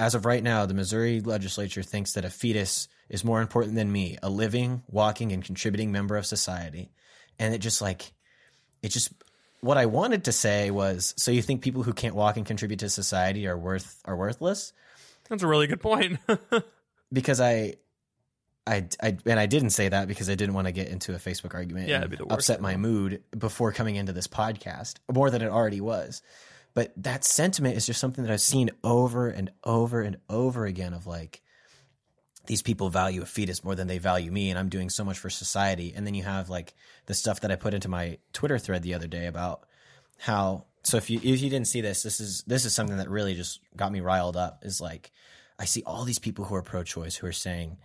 [0.00, 3.90] as of right now the Missouri legislature thinks that a fetus is more important than
[3.90, 6.90] me a living walking and contributing member of society
[7.38, 8.12] and it just like
[8.82, 9.12] it just
[9.60, 12.80] what I wanted to say was so you think people who can't walk and contribute
[12.80, 14.72] to society are worth are worthless
[15.30, 16.18] That's a really good point.
[17.12, 17.74] because I,
[18.66, 21.18] I, I, and I didn't say that because I didn't want to get into a
[21.18, 24.96] Facebook argument Yeah, and be the worst upset my mood before coming into this podcast
[25.12, 26.20] more than it already was.
[26.74, 30.94] But that sentiment is just something that I've seen over and over and over again
[30.94, 31.42] of like,
[32.46, 35.18] these people value a fetus more than they value me, and I'm doing so much
[35.18, 35.92] for society.
[35.94, 36.74] And then you have like
[37.06, 39.66] the stuff that I put into my Twitter thread the other day about
[40.18, 40.64] how.
[40.82, 43.34] So if you if you didn't see this, this is this is something that really
[43.34, 44.64] just got me riled up.
[44.64, 45.12] Is like
[45.58, 47.76] I see all these people who are pro-choice who are saying,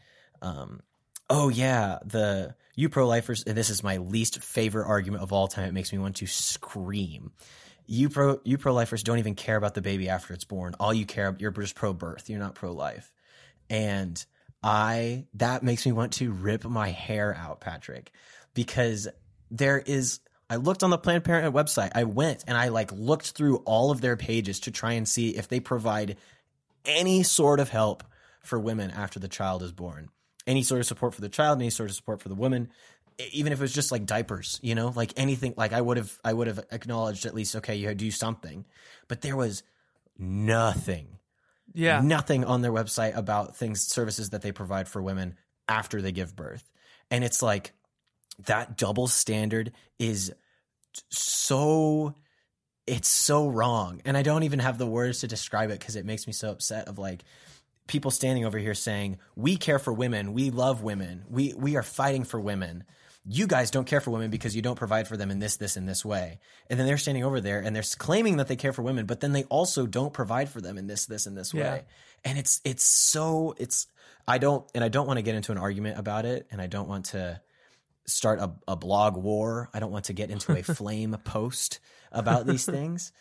[0.41, 0.81] um,
[1.29, 5.67] "Oh yeah, the you pro-lifers." And this is my least favorite argument of all time.
[5.67, 7.33] It makes me want to scream.
[7.87, 10.75] You pro you pro-lifers don't even care about the baby after it's born.
[10.79, 12.29] All you care about you're just pro-birth.
[12.29, 13.11] You're not pro-life,
[13.69, 14.23] and
[14.63, 18.11] I that makes me want to rip my hair out, Patrick,
[18.53, 19.07] because
[19.51, 20.19] there is.
[20.47, 21.91] I looked on the Planned Parenthood website.
[21.95, 25.29] I went and I like looked through all of their pages to try and see
[25.29, 26.17] if they provide
[26.85, 28.03] any sort of help
[28.41, 30.09] for women after the child is born.
[30.47, 32.69] any sort of support for the child, any sort of support for the woman,
[33.31, 35.53] even if it was just like diapers, you know, like anything.
[35.57, 38.65] Like I would have, I would have acknowledged at least, okay, you do something,
[39.07, 39.63] but there was
[40.17, 41.19] nothing,
[41.73, 42.01] Yeah.
[42.01, 45.35] nothing on their website about things, services that they provide for women
[45.67, 46.69] after they give birth,
[47.09, 47.73] and it's like
[48.45, 50.33] that double standard is
[51.09, 52.15] so
[52.87, 54.01] it's so wrong.
[54.05, 56.51] And i don't even have the words to describe it because it makes me so
[56.51, 57.23] upset of like
[57.87, 60.33] people standing over here saying we care for women.
[60.33, 61.23] We love women.
[61.29, 62.83] We we are fighting for women
[63.27, 65.77] you guys don't care for women because you don't provide for them in this this
[65.77, 68.71] and this way and then they're standing over there and they're claiming that they care
[68.73, 71.53] for women but then they also don't provide for them in this this and this
[71.53, 71.71] Yeah.
[71.73, 71.85] way
[72.23, 73.87] and it's it's so it's
[74.27, 76.67] i don't and i don't want to get into an argument about it and i
[76.67, 77.41] don't want to
[78.07, 79.67] start a, a blog war.
[79.73, 81.79] I don't want to get into a flame post
[82.11, 83.11] about these things.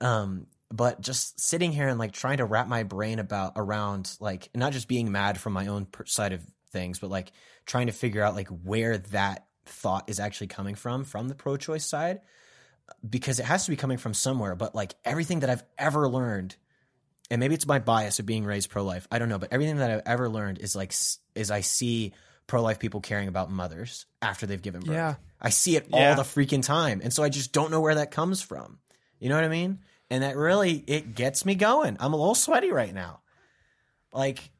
[0.00, 4.50] Um, but just sitting here and like trying to wrap my brain about around like
[4.52, 7.30] not just being mad from my own per- side of things, but like
[7.66, 11.86] trying to figure out like where that thought is actually coming from from the pro-choice
[11.86, 12.20] side
[13.08, 14.54] because it has to be coming from somewhere.
[14.54, 16.56] But like everything that I've ever learned,
[17.30, 19.90] and maybe it's my bias of being raised pro-life, I don't know, but everything that
[19.90, 20.92] I've ever learned is like
[21.34, 22.12] is I see
[22.46, 24.94] pro-life people caring about mothers after they've given birth.
[24.94, 25.14] Yeah.
[25.40, 26.10] I see it Yeah.
[26.10, 27.00] all the freaking time.
[27.02, 28.78] And so I just don't know where that comes from.
[29.18, 29.78] You know what I mean?
[30.10, 31.96] And that really it gets me going.
[32.00, 33.20] I'm a little sweaty right now.
[34.12, 34.50] Like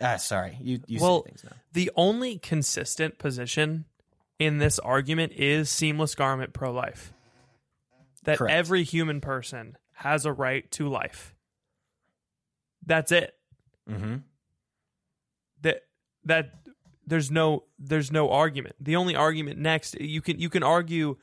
[0.00, 0.58] ah sorry.
[0.60, 1.56] You you Well, say things now.
[1.72, 3.84] The only consistent position
[4.38, 7.12] in this argument is seamless garment pro life.
[8.24, 8.54] That Correct.
[8.54, 11.34] every human person has a right to life.
[12.84, 13.34] That's it.
[13.88, 14.16] Mm-hmm.
[15.62, 15.82] That
[16.24, 16.50] that
[17.06, 18.76] there's no there's no argument.
[18.80, 21.16] The only argument next you can you can argue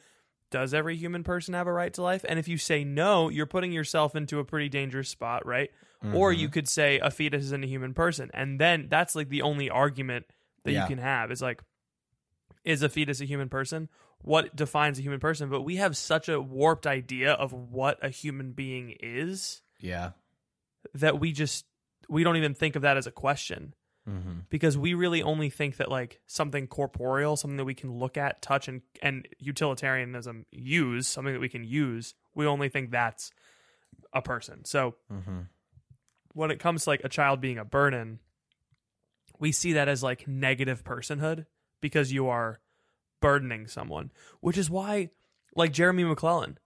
[0.50, 2.24] does every human person have a right to life?
[2.28, 5.72] And if you say no, you're putting yourself into a pretty dangerous spot, right?
[6.04, 6.40] Or Mm-hmm.
[6.42, 8.30] you could say a fetus isn't a human person.
[8.34, 10.26] And then that's like the only argument
[10.66, 10.82] that Yeah.
[10.84, 11.62] you can have is like,
[12.66, 13.88] is a fetus a human person?
[14.20, 15.50] What defines a human person?
[15.50, 20.12] But we have such a warped idea of what a human being is Yeah.
[20.94, 21.66] that we just
[22.10, 23.74] we don't even think of that as a question
[24.10, 24.40] Mm-hmm.
[24.50, 28.42] because we really only think that like something corporeal, something that we can look at,
[28.42, 32.14] touch, and and utilitarianism use, something that we can use.
[32.36, 33.32] We only think that's
[34.12, 34.66] a person.
[34.66, 35.40] So Mm-hmm.
[36.34, 38.20] When it comes to like a child being a burden,
[39.40, 41.46] we see that as like negative personhood
[41.82, 42.60] because you are
[43.22, 45.10] burdening someone, which is why,
[45.56, 46.58] like Jeremy McLellan,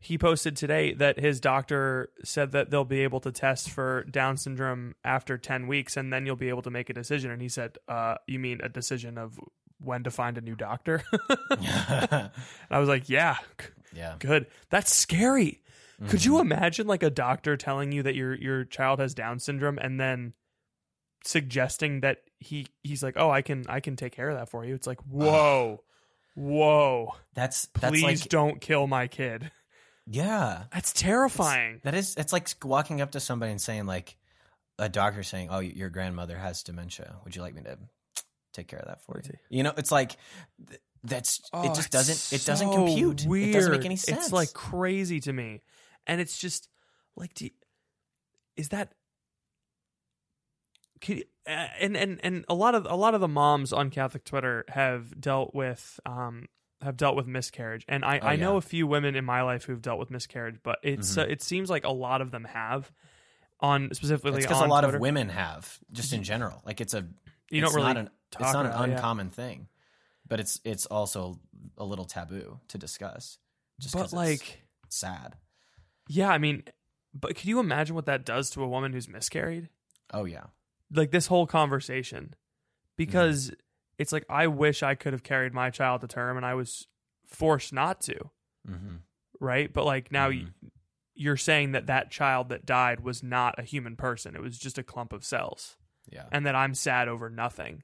[0.00, 4.36] he posted today that his doctor said that they'll be able to test for Down
[4.36, 7.30] syndrome after 10 weeks and then you'll be able to make a decision.
[7.30, 9.38] And he said, uh, You mean a decision of
[9.80, 11.02] when to find a new doctor?
[11.50, 12.30] and
[12.70, 13.38] I was like, Yeah,
[13.92, 14.14] yeah.
[14.18, 14.46] good.
[14.70, 15.62] That's scary.
[16.06, 16.30] Could Mm-hmm.
[16.30, 19.98] you imagine like a doctor telling you that your your child has Down syndrome and
[19.98, 20.32] then
[21.24, 24.64] suggesting that he he's like, "Oh, I can I can take care of that for
[24.64, 25.82] you." It's like, "Whoa.
[26.34, 27.14] Whoa.
[27.34, 29.50] That's that's Please like don't kill my kid."
[30.06, 30.64] yeah.
[30.72, 31.80] That's terrifying.
[31.84, 34.16] That is it's like walking up to somebody and saying like
[34.78, 37.16] a doctor saying, "Oh, your grandmother has dementia.
[37.24, 37.76] Would you like me to
[38.52, 40.16] take care of that for you?" You know, it's like
[40.68, 43.24] th- that's it just doesn't it doesn't compute.
[43.26, 44.24] It doesn't make any sense.
[44.26, 45.62] It's like crazy to me.
[46.08, 46.68] And it's just
[47.16, 47.50] like do you-
[48.56, 48.92] is that
[51.00, 54.24] could, uh, and and and a lot of a lot of the moms on Catholic
[54.24, 56.46] Twitter have dealt with um
[56.80, 58.58] have dealt with miscarriage, and I, Oh, I know yeah.
[58.58, 61.18] a few women in my life who've dealt with miscarriage, but it's Mhm.
[61.22, 62.90] uh, it seems like a lot of them have
[63.60, 64.96] on specifically because a lot Twitter.
[64.96, 66.62] of women have just in general.
[66.64, 67.00] Like it's a
[67.50, 68.94] you it's don't really not an it's not an about it, yeah.
[68.96, 69.68] uncommon thing,
[70.26, 71.40] but it's it's also
[71.76, 73.38] a little taboo to discuss.
[73.80, 75.36] Just but like sad.
[76.08, 76.64] Yeah, I mean,
[77.14, 79.68] but could you imagine what that does to a woman who's miscarried?
[80.12, 80.44] Oh yeah,
[80.92, 82.96] like this whole conversation Mm-hmm.
[82.96, 83.52] because
[83.98, 86.86] it's like I wish I could have carried my child to term and I was
[87.26, 88.16] forced not to,
[88.66, 88.96] hmm
[89.40, 89.72] right?
[89.72, 90.46] But like now Mhm.
[90.62, 90.70] y-
[91.14, 94.78] you're saying that that child that died was not a human person; it was just
[94.78, 95.76] a clump of cells,
[96.10, 97.82] yeah, and that I'm sad over nothing,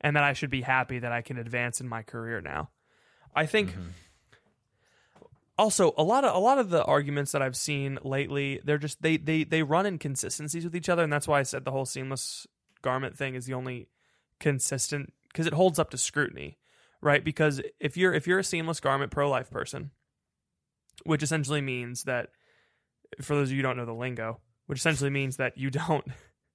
[0.00, 2.70] and that I should be happy that I can advance in my career now.
[3.34, 3.90] I think Mhm.
[5.58, 9.02] Also a lot of a lot of the arguments that I've seen lately, they're just
[9.02, 11.86] they they they run inconsistencies with each other, and that's why I said the whole
[11.86, 12.46] seamless
[12.82, 13.88] garment thing is the only
[14.40, 16.58] consistent because it holds up to scrutiny,
[17.00, 17.24] right?
[17.24, 19.90] Because if you're if you're a seamless garment pro life person,
[21.04, 22.30] which essentially means that
[23.20, 26.04] for those of you who don't know the lingo, which essentially means that you don't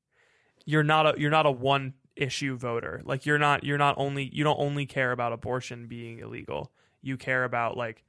[0.65, 3.01] you're not a you're not a one issue voter.
[3.05, 6.71] Like you're not you're not only you don't only care about abortion being illegal.
[7.01, 8.03] You care about like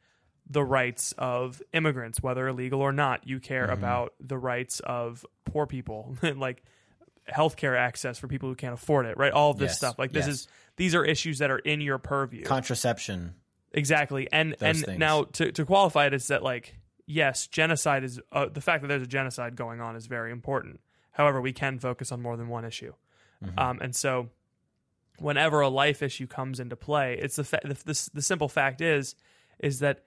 [0.50, 3.26] the rights of immigrants, whether illegal or not.
[3.26, 3.72] You care Mhm.
[3.74, 6.62] about the rights of poor people, like
[7.30, 9.32] healthcare access for people who can't afford it, right?
[9.32, 9.98] All of this Yes, stuff.
[9.98, 10.34] Like this yes.
[10.36, 12.44] is these are issues that are in your purview.
[12.44, 13.34] Contraception.
[13.72, 14.28] Exactly.
[14.32, 14.98] And Those and things.
[14.98, 18.88] now to to qualify it is that like yes, genocide is uh, the fact that
[18.88, 20.80] there's a genocide going on is very important.
[21.12, 22.92] However, we can focus on more than one issue.
[23.44, 23.58] Mm-hmm.
[23.58, 24.30] Um, and so
[25.18, 28.80] whenever a life issue comes into play, it's the fa- the, the the simple fact
[28.80, 29.14] is
[29.58, 30.04] is that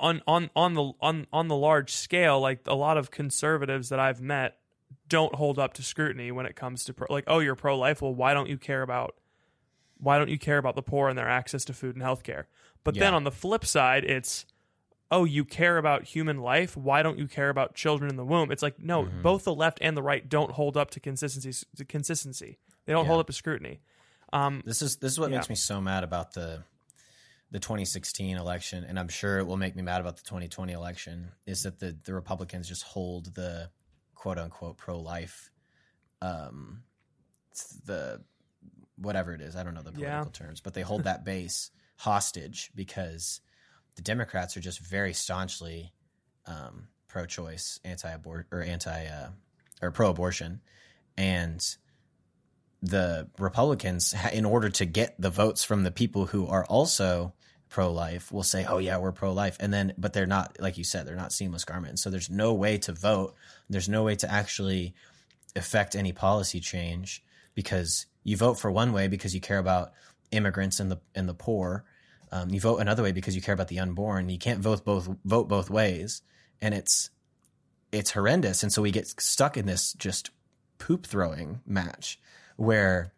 [0.00, 4.00] on on on the on on the large scale, like a lot of conservatives that
[4.00, 4.56] I've met
[5.08, 8.00] don't hold up to scrutiny when it comes to pro- like oh you're pro life
[8.02, 9.14] well why don't you care about
[9.98, 12.44] why don't you care about the poor and their access to food and healthcare
[12.84, 14.46] but then on the flip side it's
[15.10, 18.50] oh you care about human life why don't you care about children in the womb
[18.50, 19.22] it's like no Mm-hmm.
[19.22, 23.04] both the left and the right don't hold up to consistency to consistency they don't
[23.04, 23.08] Yeah.
[23.08, 23.80] hold up to scrutiny
[24.32, 25.36] um This is this is what Yeah.
[25.38, 26.64] makes me so mad about the
[27.50, 31.32] the 2016 election, and I'm sure it will make me mad about the 2020 election.
[31.46, 33.70] Is that the the Republicans just hold the
[34.14, 35.50] quote unquote pro life,
[36.22, 36.82] um,
[37.84, 38.22] the
[38.96, 39.56] whatever it is.
[39.56, 40.22] I don't know the Yeah.
[40.22, 43.40] political terms, but they hold that base hostage because
[43.96, 45.92] the Democrats are just very staunchly
[46.46, 49.30] um, pro-choice, anti-abort or anti uh,
[49.82, 50.60] or pro-abortion,
[51.16, 51.76] and
[52.82, 57.34] the Republicans, in order to get the votes from the people who are also
[57.70, 61.06] pro-life, will say, "Oh yeah, we're pro-life," and then, but they're not, like you said,
[61.06, 62.02] they're not seamless garments.
[62.02, 63.34] So there's no way to vote.
[63.70, 64.94] There's no way to actually
[65.56, 69.92] affect any policy change because you vote for one way because you care about
[70.30, 71.84] immigrants and the and the poor.
[72.32, 74.28] Um, you vote another way because you care about the unborn.
[74.28, 76.22] You can't vote both vote both ways,
[76.60, 77.10] and it's
[77.92, 78.62] it's horrendous.
[78.62, 80.30] And so we get stuck in this just
[80.78, 82.20] poop throwing match
[82.56, 83.12] where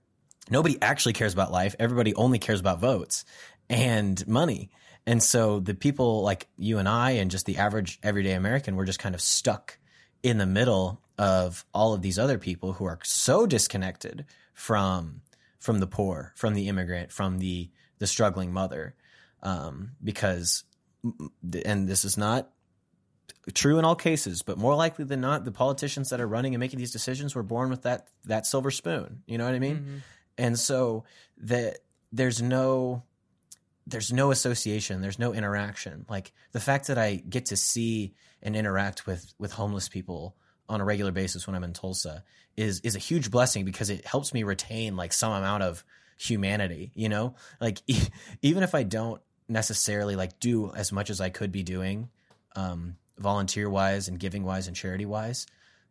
[0.50, 1.74] nobody actually cares about life.
[1.78, 3.24] Everybody only cares about votes
[3.68, 4.70] and money.
[5.06, 8.84] And so the people like you and I and just the average everyday American, we're
[8.84, 9.78] just kind of stuck
[10.22, 15.22] in the middle of all of these other people who are so disconnected from
[15.58, 18.94] from the poor, from the immigrant, from the the struggling mother,
[19.42, 20.64] um, because
[21.64, 22.50] and this is not
[23.54, 26.60] true in all cases, but more likely than not, the politicians that are running and
[26.60, 29.22] making these decisions were born with that that silver spoon.
[29.26, 29.78] You know what I mean?
[29.78, 30.00] Mhm.
[30.38, 31.04] And so
[31.38, 31.78] that
[32.12, 33.02] there's no
[33.86, 36.06] there's no association, there's no interaction.
[36.08, 40.36] Like the fact that I get to see and interact with with homeless people
[40.68, 42.24] on a regular basis when I'm in Tulsa
[42.56, 45.84] is is a huge blessing because it helps me retain like some amount of
[46.18, 47.34] humanity, you know?
[47.60, 48.08] Like e-
[48.40, 52.08] even if I don't necessarily like do as much as I could be doing
[52.54, 55.46] um volunteer wise and giving wise and charity wise,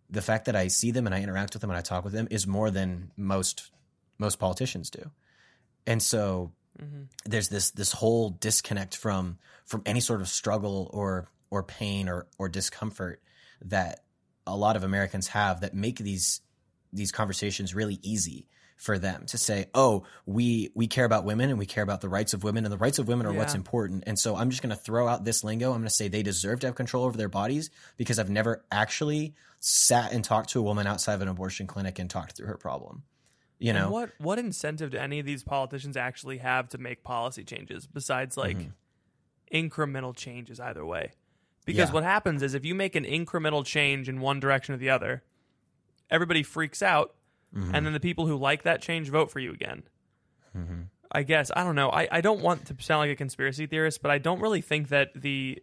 [0.10, 2.14] the fact that I see them and I interact with them and I talk with
[2.14, 3.72] them is more than most
[4.18, 5.12] most politicians do.
[5.88, 7.08] And so Mhm.
[7.26, 12.28] there's this this whole disconnect from from any sort of struggle or or pain or
[12.38, 13.22] or discomfort
[13.62, 14.04] that
[14.48, 16.42] a lot of Americans have that make these
[16.92, 21.60] these conversations really easy for them to say, "Oh, we we care about women and
[21.60, 24.04] we care about the rights of women and the rights of women are what's important."
[24.08, 25.68] And so I'm just going to throw out this lingo.
[25.72, 28.66] I'm going to say they deserve to have control over their bodies because I've never
[28.72, 32.48] actually sat and talked to a woman outside of an abortion clinic and talked through
[32.48, 33.04] her problem.
[33.62, 37.04] You And know, what what incentive do any of these politicians actually have to make
[37.04, 38.70] policy changes besides like mm-hmm.
[39.56, 41.12] incremental changes either way?
[41.64, 41.94] Because Yeah.
[41.94, 45.22] what happens is if you make an incremental change in one direction or the other,
[46.10, 47.14] everybody freaks out,
[47.56, 47.76] mm-hmm.
[47.76, 49.84] and then the people who like that change vote for you again.
[50.58, 50.82] Mm-hmm.
[51.12, 51.92] I guess I don't know.
[51.92, 54.90] I, I don't want to sound like a conspiracy theorist, but I don't really think
[54.90, 55.62] that the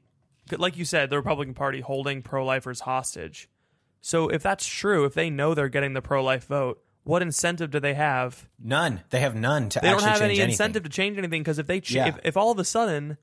[0.56, 3.48] like you said, the Republican Party holding pro lifers hostage.
[4.00, 7.70] So if that's true, if they know they're getting the pro life vote, what incentive
[7.70, 9.00] do they have none.
[9.10, 10.50] They have none to they don't have any anything.
[10.50, 12.08] incentive to change anything because if they ch- Yeah.
[12.08, 13.16] if, if all of a sudden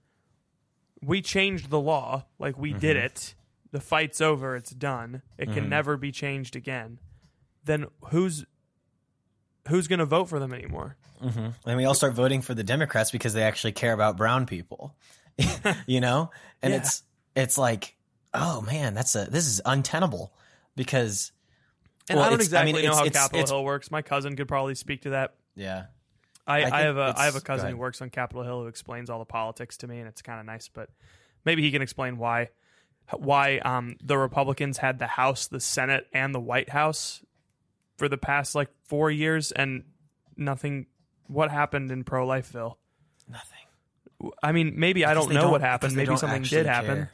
[1.02, 3.06] we changed the law like we did Mm-hmm.
[3.06, 3.36] it
[3.72, 6.98] the fight's over it's done it can never be changed again
[7.66, 8.46] then who's
[9.68, 13.10] who's going to vote for them anymore And we all start voting for the Democrats
[13.12, 14.96] because they actually care about brown people.
[15.88, 16.30] you know?
[16.62, 16.80] And Yeah.
[16.80, 17.04] it's
[17.36, 17.96] it's like,
[18.34, 20.34] oh man, that's a this is untenable
[20.76, 21.32] because
[22.10, 23.64] and Well, i don't it's- I exactly mean, know it's- how it's- capitol it's- hill
[23.64, 25.86] works my cousin could probably speak to that yeah.
[26.48, 28.68] I, I, think have a I have a cousin who works on Capitol Hill who
[28.68, 30.68] explains all the politics to me, and it's kind of nice.
[30.68, 30.90] But
[31.44, 32.50] maybe he can explain why
[33.18, 37.24] why um, the Republicans had the House, the Senate, and the White House
[37.98, 39.86] for the past like four years, and
[40.38, 40.86] nothing.
[41.26, 42.76] What happened in pro lifeville?
[43.28, 44.32] Nothing.
[44.44, 45.96] I mean, maybe I don't they know what happened.
[45.96, 46.96] Maybe something did happen.
[46.96, 47.12] care.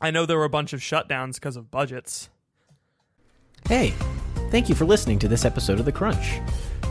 [0.00, 2.30] I know there were a bunch of shutdowns because of budgets.
[3.68, 3.94] Hey,
[4.50, 6.40] thank you for listening to this episode of The Crunch.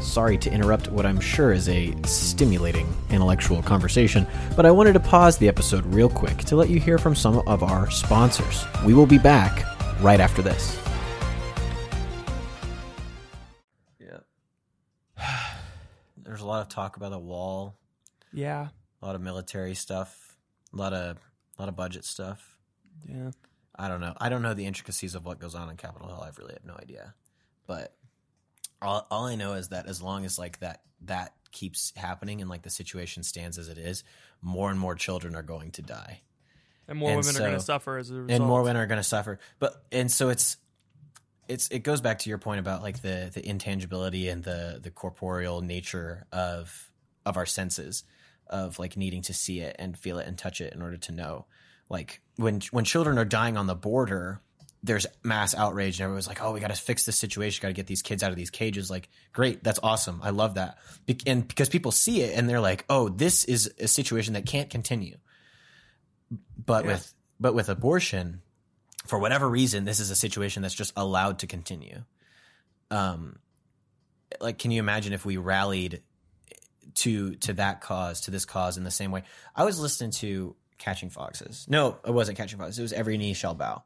[0.02, 5.00] Sorry to interrupt what I'm sure is a stimulating intellectual conversation, but I wanted to
[5.02, 8.64] pause the episode real quick to let you hear from some of our sponsors.
[8.86, 9.66] We will be back
[10.02, 10.80] right after this.
[14.00, 14.20] Yeah.
[16.18, 17.76] There's a lot of talk about the wall.
[18.32, 18.70] Yeah.
[19.02, 20.38] A lot of military stuff.
[20.74, 21.18] A lot of
[21.58, 22.58] a lot of budget stuff.
[23.06, 23.32] Yeah.
[23.80, 24.14] I don't know.
[24.20, 26.22] I don't know the intricacies of what goes on in Capitol Hill.
[26.22, 27.14] I really have no idea.
[27.66, 27.96] But
[28.82, 32.50] all, all I know is that as long as like that that keeps happening and
[32.50, 34.04] like the situation stands as it is,
[34.42, 36.22] more and more children are going to die.
[36.90, 38.32] And more And women are going to suffer as a result.
[38.32, 39.40] and more women are going to suffer.
[39.60, 40.58] But and so it's
[41.48, 44.92] it's it goes back to your point about like the the intangibility and the the
[44.92, 46.92] corporeal nature of
[47.26, 48.04] of our senses
[48.48, 51.12] of like needing to see it and feel it and touch it in order to
[51.12, 51.46] know.
[51.90, 54.42] Like when when children are dying on the border,
[54.84, 57.62] there's mass outrage and everyone's like, "Oh, we got to fix this situation.
[57.62, 60.22] Got to get these kids out of these cages." Like, great, that's awesome.
[60.24, 60.78] I love that.
[61.06, 64.46] Be- and because people see it and they're like, "Oh, this is a situation that
[64.46, 65.18] can't continue."
[66.64, 66.92] But Yeah.
[66.92, 68.42] with but with abortion,
[69.08, 72.04] for whatever reason, this is a situation that's just allowed to continue.
[72.92, 73.40] Um,
[74.40, 76.04] like, can you imagine if we rallied
[76.96, 79.24] to to that cause, to this cause, in the same way?
[79.56, 81.66] I was listening to Catching Foxes.
[81.70, 82.80] No, it wasn't Catching Foxes.
[82.80, 83.84] It was Every Knee Shall Bow,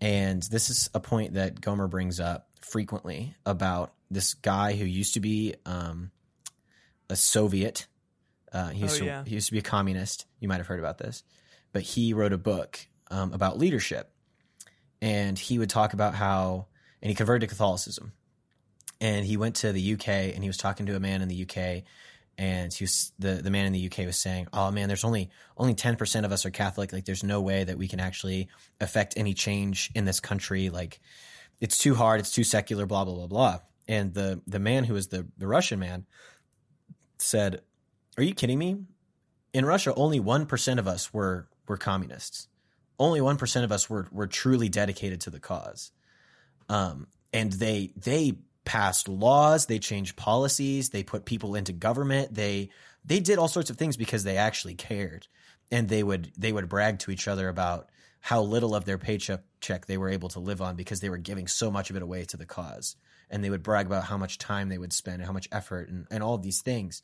[0.00, 5.14] and this is a point that Gomer brings up frequently about this guy who used
[5.14, 6.10] to be um,
[7.08, 7.86] a Soviet.
[8.52, 9.24] Uh, he, used Oh, to, yeah.
[9.24, 10.26] he used to be a communist.
[10.40, 11.22] You might have heard about this,
[11.72, 12.78] but he wrote a book
[13.10, 14.10] um, about leadership,
[15.02, 16.66] and he would talk about how,
[17.02, 18.12] and he converted to Catholicism,
[19.00, 21.42] and he went to the UK and he was talking to a man in the
[21.42, 21.82] UK,
[22.38, 25.30] and he was the the man in the UK was saying, "Oh man, there's only
[25.56, 26.92] only ten percent of us are Catholic.
[26.92, 28.48] Like, there's no way that we can actually
[28.80, 30.68] affect any change in this country.
[30.68, 31.00] Like,
[31.60, 32.20] it's too hard.
[32.20, 32.86] It's too secular.
[32.86, 33.58] Blah blah blah blah."
[33.88, 36.06] And the the man who was the the Russian man
[37.18, 37.62] said,
[38.18, 38.78] "Are you kidding me?
[39.52, 42.48] In Russia, only one percent of us were were communists.
[42.98, 45.90] Only one percent of us were were truly dedicated to the cause.
[46.68, 48.34] Um, and they they
[48.66, 52.68] passed laws, they changed policies, they put people into government, they
[53.04, 55.26] they did all sorts of things because they actually cared,
[55.70, 57.88] and they would they would brag to each other about
[58.20, 61.16] how little of their paycheck check they were able to live on because they were
[61.16, 62.96] giving so much of it away to the cause.
[63.30, 65.88] And they would brag about how much time they would spend and how much effort
[65.88, 67.02] and, and all of these things.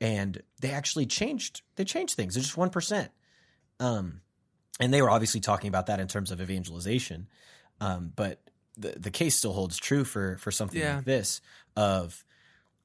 [0.00, 2.34] And they actually changed they changed things.
[2.34, 3.08] They're just 1%
[3.80, 4.20] um,
[4.80, 7.28] and they were obviously talking about that in terms of evangelization.
[7.80, 8.40] Um, but
[8.78, 10.96] the, the case still holds true for for something Yeah.
[10.96, 11.40] like this
[11.76, 12.24] of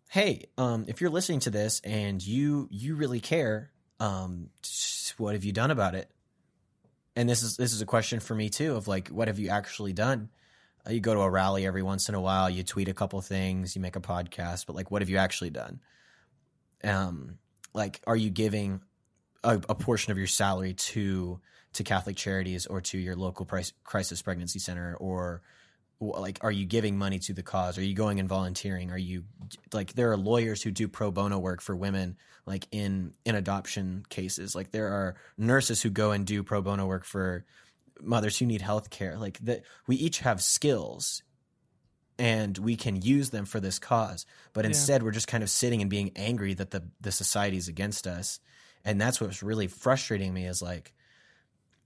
[0.10, 4.50] hey um, if you're listening to this and you you really care um,
[5.18, 6.10] what have you done about it?
[7.16, 9.50] And this is this is a question for me too of like what have you
[9.50, 10.30] actually done?
[10.86, 13.22] Uh, you go to a rally every once in a while you tweet a couple
[13.22, 15.80] things you make a podcast but like what have you actually done?
[16.84, 17.38] Um
[17.74, 18.82] like are you giving
[19.44, 21.39] a, a portion of your salary to
[21.74, 25.41] to catholic charities or to your local price, crisis pregnancy center or
[26.12, 27.78] like are you giving money to the cause?
[27.78, 28.91] Are you going and volunteering?
[28.91, 29.24] Are you
[29.72, 34.06] like there are lawyers who do pro bono work for women like in in adoption
[34.10, 34.56] cases.
[34.56, 37.45] Like there are nurses who go and do pro bono work for
[38.01, 41.22] mothers who need health care like that we each have skills
[42.20, 44.26] and we can use them for this cause.
[44.54, 44.70] But Yeah.
[44.70, 48.08] instead we're just kind of sitting and being angry that the the society is against
[48.08, 48.39] us.
[48.86, 50.93] And that's what's really frustrating me is like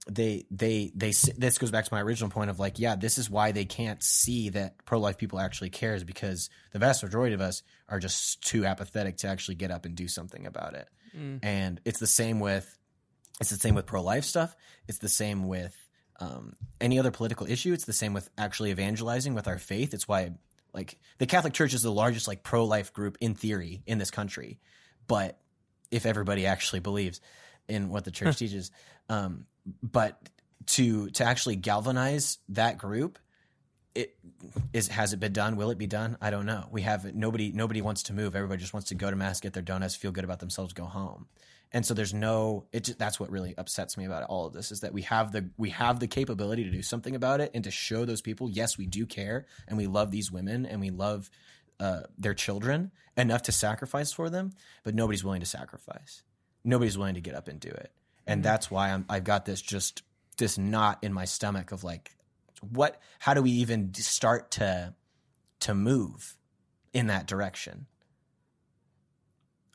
[0.10, 3.30] they they they this goes back to my original point of like yeah this is
[3.30, 7.64] why they can't see that pro-life people actually cares because the vast majority of us
[7.89, 10.88] are just too apathetic to actually get up and do something about it.
[11.18, 11.39] Mm.
[11.41, 12.78] and it's the same with
[13.39, 14.55] it's the same with pro-life stuff.
[14.88, 15.76] It's the same with
[16.20, 17.72] um, any other political issue.
[17.72, 19.93] It's the same with actually evangelizing with our faith.
[19.93, 20.32] It's why
[20.74, 24.60] like the catholic church is the largest like pro-life group in theory in this country.
[25.08, 25.39] But
[25.91, 27.22] if everybody actually believes
[27.68, 28.72] in what the church teaches
[29.10, 29.45] um,
[29.82, 30.30] but
[30.68, 33.20] to to actually galvanize that group
[33.97, 34.15] it
[34.74, 35.55] is has it been done?
[35.55, 36.18] Will it be done?
[36.22, 36.68] I don't know.
[36.72, 38.36] We have nobody nobody wants to move.
[38.36, 40.86] Everybody just wants to go to mass get their donuts feel good about themselves go
[40.86, 41.28] home.
[41.72, 44.72] And so there's no it just, that's what really upsets me about all of this
[44.72, 47.63] is that we have the we have the capability to do something about it and
[47.63, 50.91] to show those people yes we do care and we love these women and we
[50.91, 51.32] love
[51.80, 54.51] uh, their children enough to sacrifice for them
[54.84, 56.22] but nobody's willing to sacrifice.
[56.63, 57.91] Nobody's willing to get up and do it
[58.28, 60.03] and that's why I'm, i've got this just
[60.38, 62.15] this knot in my stomach of like
[62.61, 64.93] what how do we even start to
[65.61, 66.36] to move
[66.93, 67.88] in that direction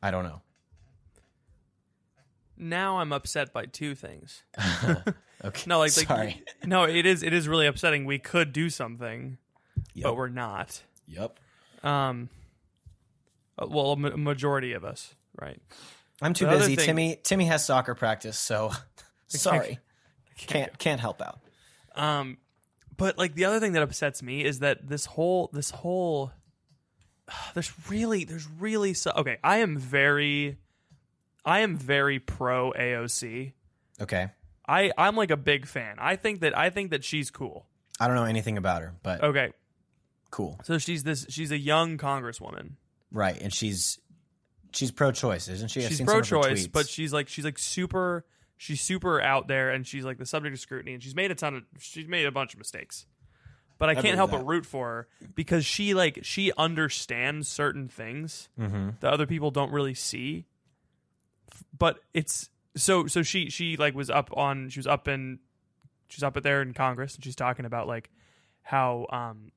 [0.03, 0.43] i don't know
[2.57, 4.43] Now I'm upset by two things.
[5.45, 8.05] okay No, like, like sorry no, it is it is really upsetting.
[8.05, 9.39] We could do something,
[9.95, 10.05] yep.
[10.05, 10.83] but we're not.
[11.09, 11.39] yep
[11.83, 12.29] Um,
[13.59, 15.61] uh, well, a majority of us, right?
[16.23, 18.71] I'm too busy thing- timmy timmy has soccer practice so
[19.29, 19.79] sorry
[20.39, 21.39] can't can't help out
[21.95, 22.39] Um,
[22.97, 26.33] but like the other thing that upsets me is that this whole this whole
[27.55, 29.39] there's really there's really so okay.
[29.45, 30.59] I am very,
[31.45, 33.53] I am very pro AOC.
[34.01, 34.29] Okay.
[34.69, 35.97] I I'm like a big fan.
[35.99, 37.67] I think that I think that she's cool.
[38.01, 39.53] I don't know anything about her, but Okay,
[40.31, 40.59] cool.
[40.65, 42.73] so she's this she's a young congresswoman.
[43.13, 43.99] Right, and she's
[44.75, 45.81] she's pro-choice, isn't she?
[45.83, 48.25] I've she's seen some of her pro-choice, but she's like she's like super
[48.57, 51.35] she's super out there, and she's like the subject of scrutiny, and she's made a
[51.35, 53.07] ton of she's made a bunch of mistakes.
[53.79, 54.39] But I, can't help that.
[54.39, 59.01] but root for her because she like she understands certain things Mhm.
[59.01, 60.47] that other people don't really see.
[61.77, 65.41] But it's so so she she like was up on she was up in
[66.09, 68.11] she's up at there in Congress and she's talking about like
[68.63, 69.51] how um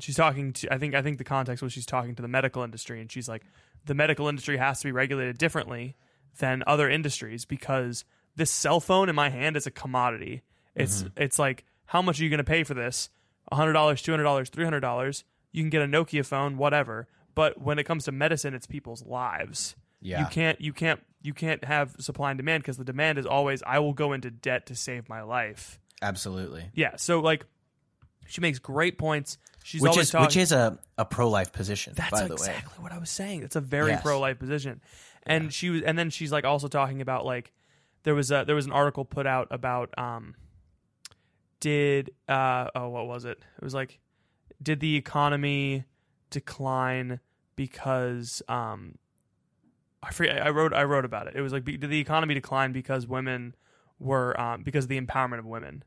[0.00, 2.62] she's talking to I think I think the context was she's talking to the medical
[2.62, 3.42] industry and she's like
[3.84, 5.96] the medical industry has to be regulated differently
[6.38, 8.04] than other industries because
[8.36, 10.42] this cell phone in my hand is a commodity.
[10.74, 11.22] It's mm-hmm.
[11.22, 13.10] it's like how much are you going to pay for this?
[13.52, 15.24] $100, $200, $300.
[15.52, 17.06] You can get a Nokia phone, whatever.
[17.36, 19.76] But when it comes to medicine, it's people's lives.
[20.00, 20.20] Yeah.
[20.20, 23.62] You can't you can't you can't have supply and demand because the demand is always
[23.66, 25.78] I will go into debt to save my life.
[26.02, 26.70] Absolutely.
[26.74, 27.44] Yeah, so like
[28.26, 29.38] she makes great points.
[29.66, 32.46] She's Which is talking which is a, a pro-life position, that's by the way.
[32.46, 33.42] exactly what I was saying.
[33.42, 34.02] It's a very Yes.
[34.02, 34.80] pro life position.
[35.24, 37.50] And she was and then she's like also talking about like
[38.04, 40.36] there was a there was an article put out about um
[41.58, 43.38] did uh oh what was it?
[43.60, 43.98] It was like
[44.62, 45.84] did the economy
[46.30, 47.18] decline
[47.56, 48.98] because um
[50.00, 51.34] I forget I wrote I wrote about it.
[51.34, 53.56] It was like did the economy decline because women
[53.98, 55.82] were um because of the empowerment of women.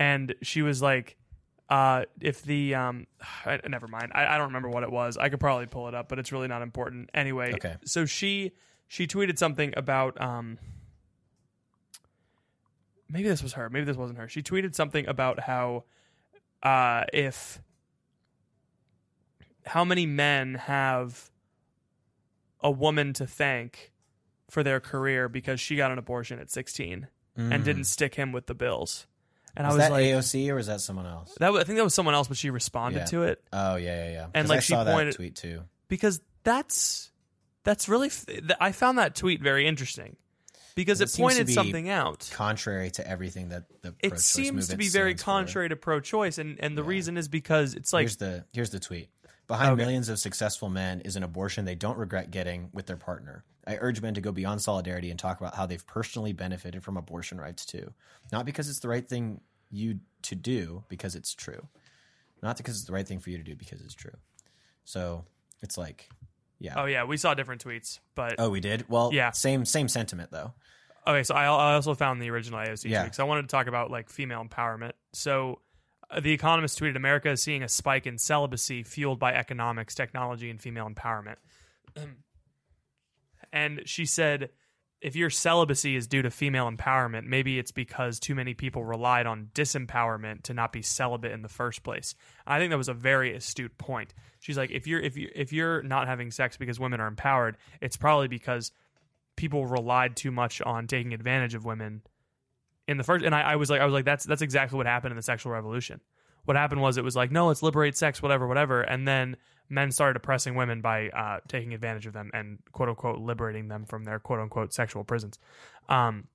[0.00, 1.16] And she was like
[1.68, 3.06] uh, if the um,
[3.46, 4.12] I, never mind.
[4.14, 5.16] I, I don't remember what it was.
[5.16, 7.10] I could probably pull it up, but it's really not important.
[7.14, 7.76] Anyway, Okay.
[7.84, 8.52] so she
[8.88, 10.58] she tweeted something about um,
[13.08, 13.68] maybe this was her.
[13.70, 14.28] Maybe this wasn't her.
[14.28, 15.84] She tweeted something about how
[16.62, 17.60] uh, if
[19.66, 21.30] how many men have
[22.60, 23.92] a woman to thank
[24.50, 27.06] for their career because she got an abortion at 16
[27.36, 29.06] and didn't stick him with the bills.
[29.56, 31.34] And Was I was that like, AOC or was that someone else?
[31.38, 33.04] that was, I think that was someone else, but she responded Yeah.
[33.06, 34.26] to it Oh yeah, yeah, yeah.
[34.34, 35.62] And like, I she pointed- that tweet too.
[35.88, 37.10] because that's
[37.64, 40.16] that's really th- I found that tweet very interesting
[40.74, 42.28] because It it, pointed something out.
[42.32, 45.24] Contrary to everything that the It seems to be very stands for.
[45.26, 48.80] contrary to pro-choice, and and the reason is because it's like here's the here's the
[48.80, 49.10] tweet.
[49.48, 49.82] Behind Okay.
[49.82, 53.44] millions of successful men is an abortion they don't regret getting with their partner.
[53.66, 56.96] I urge men to go beyond solidarity and talk about how they've personally benefited from
[56.96, 57.92] abortion rights too.
[58.32, 59.40] Not because it's the right thing
[59.70, 61.68] you to do, because it's true.
[62.42, 64.14] Not because it's the right thing for you to do, because it's true.
[64.84, 65.24] So
[65.62, 66.08] it's like,
[66.58, 66.74] yeah.
[66.76, 68.84] oh yeah, we saw different tweets, but Oh, we did.
[68.88, 69.30] Well, Yeah.
[69.30, 70.52] Same same sentiment though.
[71.06, 73.00] Okay, so I, I also found the original AOC Yeah.
[73.00, 74.92] tweet because I wanted to talk about like female empowerment.
[75.12, 75.60] So,
[76.10, 80.50] uh, the Economist tweeted, "America is seeing a spike in celibacy fueled by economics, technology,
[80.50, 81.36] and female empowerment."
[83.52, 84.50] and she said,
[85.00, 89.26] "If your celibacy is due to female empowerment, maybe it's because too many people relied
[89.26, 92.14] on disempowerment to not be celibate in the first place."
[92.46, 94.14] I think that was a very astute point.
[94.40, 97.56] She's like, "If you're if you if you're not having sex because women are empowered,
[97.80, 98.72] it's probably because."
[99.34, 102.02] people relied too much on taking advantage of women
[102.88, 104.86] in the first and I, I was like I was like that's that's exactly what
[104.86, 106.00] happened in the sexual revolution.
[106.44, 109.36] What happened was it was like, no, let's liberate sex, whatever, whatever, and then
[109.68, 113.84] men started oppressing women by uh, taking advantage of them and quote unquote liberating them
[113.84, 115.38] from their quote unquote sexual prisons.
[115.88, 116.28] Um,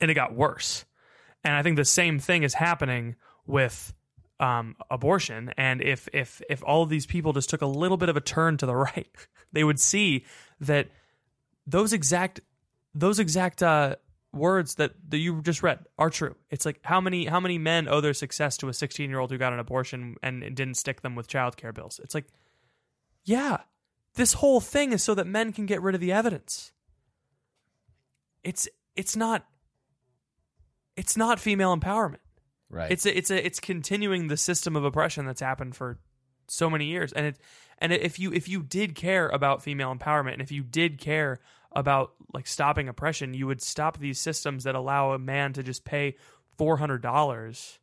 [0.00, 0.84] and it got worse.
[1.42, 3.16] And I think the same thing is happening
[3.46, 3.92] with
[4.40, 5.52] um, abortion.
[5.56, 8.20] And if if if all of these people just took a little bit of a
[8.20, 9.08] turn to the right,
[9.52, 10.24] they would see
[10.60, 10.88] that
[11.66, 12.40] those exact
[12.94, 13.96] those exact uh,
[14.34, 16.36] words that, that you just read are true.
[16.50, 19.30] It's like how many how many men owe their success to a 16 year old
[19.30, 22.00] who got an abortion and didn't stick them with childcare bills.
[22.02, 22.26] It's like,
[23.24, 23.58] yeah,
[24.14, 26.72] this whole thing is so that men can get rid of the evidence.
[28.42, 29.46] It's it's not
[30.96, 32.18] it's not female empowerment.
[32.70, 32.90] Right.
[32.90, 35.98] It's a, it's a, it's continuing the system of oppression that's happened for
[36.48, 37.38] so many years, and it
[37.78, 41.40] and if you if you did care about female empowerment, and if you did care
[41.74, 45.84] about like stopping oppression, you would stop these systems that allow a man to just
[45.84, 46.16] pay
[46.56, 47.78] four hundred dollars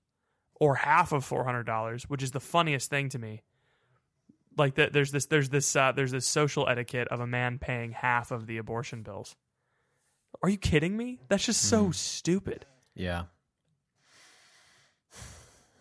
[0.60, 3.42] or half of four hundred dollars, which is the funniest thing to me.
[4.58, 7.92] Like that, there's this there's this uh, there's this social etiquette of a man paying
[7.92, 9.36] half of the abortion bills.
[10.44, 11.20] Are you kidding me?
[11.30, 12.66] That's just so stupid.
[12.96, 13.24] yeah.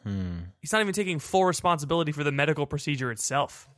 [0.03, 0.39] Hmm.
[0.61, 3.69] He's not even taking full responsibility for the medical procedure itself.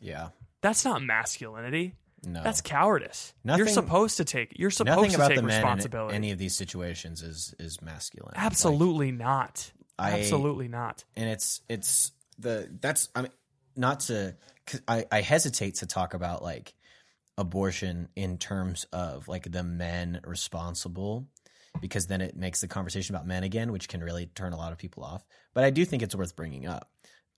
[0.00, 0.28] Yeah.
[0.62, 1.94] That's not masculinity.
[2.26, 2.42] No.
[2.42, 3.34] That's cowardice.
[3.44, 4.58] Nothing- you're supposed to take.
[4.58, 6.14] You're supposed Nothing to about take the men in responsibility.
[6.16, 8.32] any of these situations is is masculine.
[8.36, 9.70] Like, Absolutely not.
[9.98, 11.04] I- Absolutely not.
[11.16, 13.30] and it's it's the that's I mean
[13.76, 14.36] not to
[14.88, 16.74] I, I hesitate to talk about like
[17.36, 21.26] abortion in terms of like the men responsible
[21.80, 24.70] because then it makes the conversation about men again which can really turn a lot
[24.70, 26.88] of people off but i do think it's worth bringing up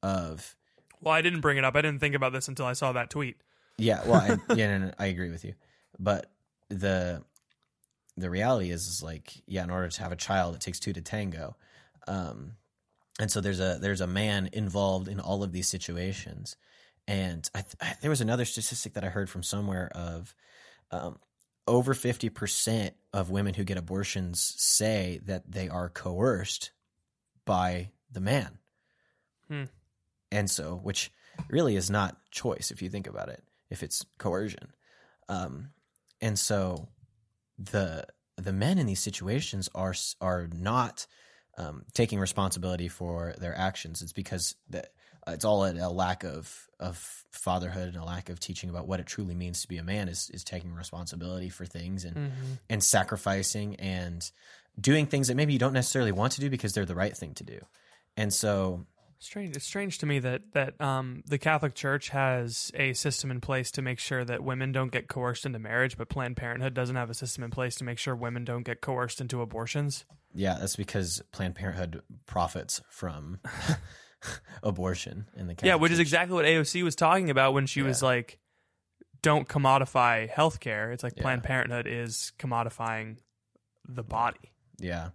[0.03, 0.55] of
[1.01, 1.75] Well, I didn't bring it up.
[1.77, 3.37] I didn't think about this until I saw that tweet.
[3.79, 5.55] Yeah well I, yeah no, no, i agree with you.
[5.99, 6.31] But
[6.69, 7.23] the
[8.17, 10.93] the reality is, is like yeah in order to have a child it takes two
[10.93, 11.57] to tango.
[12.07, 12.53] Um
[13.19, 16.57] and so there's a there's a man involved in all of these situations.
[17.09, 20.35] And I, I there was another statistic that i heard from somewhere of
[20.91, 21.19] um
[21.69, 26.71] over 50% of women who get abortions say that they are coerced
[27.45, 28.59] by the man.
[29.49, 29.65] Hmm.
[30.33, 31.13] and so which
[31.49, 34.73] really is not choice if you think about it if it's coercion
[35.29, 35.71] um
[36.21, 36.89] and so
[37.59, 38.07] the
[38.37, 41.07] the men in these situations are are not
[41.59, 44.03] um, taking responsibility for their actions.
[44.03, 44.93] It's because that
[45.27, 49.01] it's all a, a lack of of fatherhood and a lack of teaching about what
[49.01, 52.33] it truly means to be a man is is taking responsibility for things and
[52.69, 54.31] and sacrificing and
[54.79, 57.33] doing things that maybe you don't necessarily want to do because they're the right thing
[57.35, 57.59] to do.
[58.19, 58.87] And so
[59.19, 59.57] Strange.
[59.57, 63.71] It's strange to me that that um, the Catholic Church has a system in place
[63.73, 67.11] to make sure that women don't get coerced into marriage, but Planned Parenthood doesn't have
[67.11, 70.05] a system in place to make sure women don't get coerced into abortions.
[70.35, 73.41] yeah, that's because Planned Parenthood profits from
[74.63, 77.83] abortion in the Catholic yeah, which is exactly what AOC was talking about when she
[77.83, 78.39] was like,
[79.23, 81.23] "Don't commodify healthcare." It's like Yeah.
[81.23, 83.17] Planned Parenthood is commodifying
[83.89, 84.53] the body.
[84.79, 85.11] Yeah,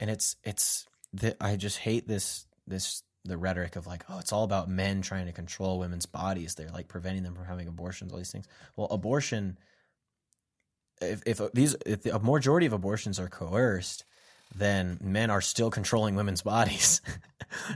[0.00, 4.32] and it's it's the, I just hate this this the rhetoric of like oh it's
[4.32, 6.54] all about men trying to control women's bodies.
[6.54, 8.12] They're like preventing them from having abortions.
[8.12, 8.46] All these things.
[8.76, 9.58] Well, abortion.
[11.00, 14.04] If if these if the, a majority of abortions are coerced,
[14.54, 17.00] then men are still controlling women's bodies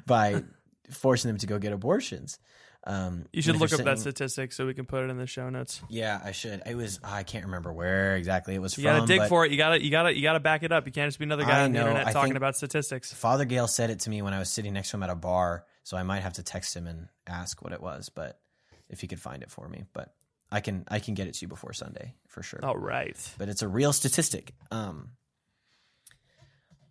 [0.07, 0.43] by
[0.91, 2.39] forcing them to go get abortions.
[2.85, 5.49] Um, You should look up that statistic so we can put it in the show
[5.51, 5.81] notes.
[5.89, 6.63] Yeah, I should.
[6.67, 8.99] It was I can't remember where exactly it was You from.
[9.01, 9.53] gotta dig for it.
[9.53, 10.87] You gotta you gotta you gotta back it up.
[10.87, 13.13] You can't just be another guy I on the internet I talking about statistics.
[13.13, 15.15] Father Gale said it to me when I was sitting next to him at a
[15.15, 18.41] bar, so I might have to text him and ask what it was, but
[18.89, 19.85] if he could find it for me.
[19.93, 20.13] But
[20.51, 22.61] I can I can get it to you before Sunday for sure.
[22.65, 23.17] All right.
[23.39, 24.55] But it's a real statistic.
[24.73, 25.11] Um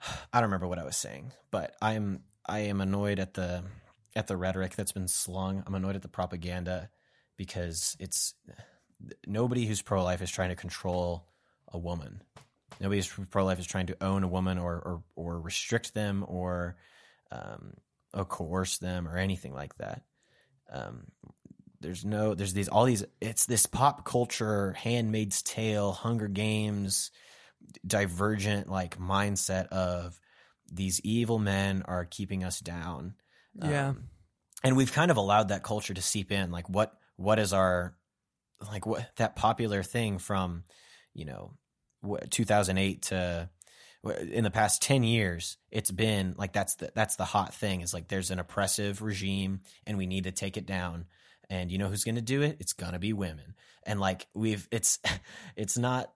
[0.34, 3.64] I don't remember what I was saying, but I'm I am annoyed at the
[4.16, 5.64] at the rhetoric that's been slung.
[5.66, 6.90] I'm annoyed at the propaganda
[7.38, 8.34] because it's
[9.26, 11.28] nobody who's pro life is trying to control
[11.72, 12.22] a woman.
[12.80, 16.26] Nobody who's pro life is trying to own a woman or or, or restrict them
[16.28, 16.78] or
[17.32, 17.74] um,
[18.14, 20.04] or coerce them or anything like that.
[20.72, 21.08] Um,
[21.82, 27.12] there's no there's these all these it's this pop culture handmaid's tale hunger games
[27.86, 30.20] divergent like mindset of
[30.72, 33.16] these evil men are keeping us down
[33.56, 33.90] Yeah.
[33.90, 34.10] Um,
[34.64, 37.96] and we've kind of allowed that culture to seep in like what what is our
[38.72, 40.64] like what that popular thing from
[41.14, 41.54] you know
[42.30, 43.50] 2008 to
[44.32, 47.94] in the past 10 years it's been like that's the that's the hot thing is
[47.94, 51.06] like there's an oppressive regime and we need to take it down.
[51.50, 52.58] And you know who's going to do it?
[52.60, 53.56] It's going to be women.
[53.84, 55.00] And like we've it's
[55.56, 56.12] it's not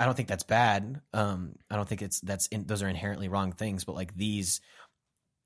[0.00, 1.00] i don't think that's bad.
[1.12, 4.60] Um i don't think it's that's in, those are inherently wrong things but like these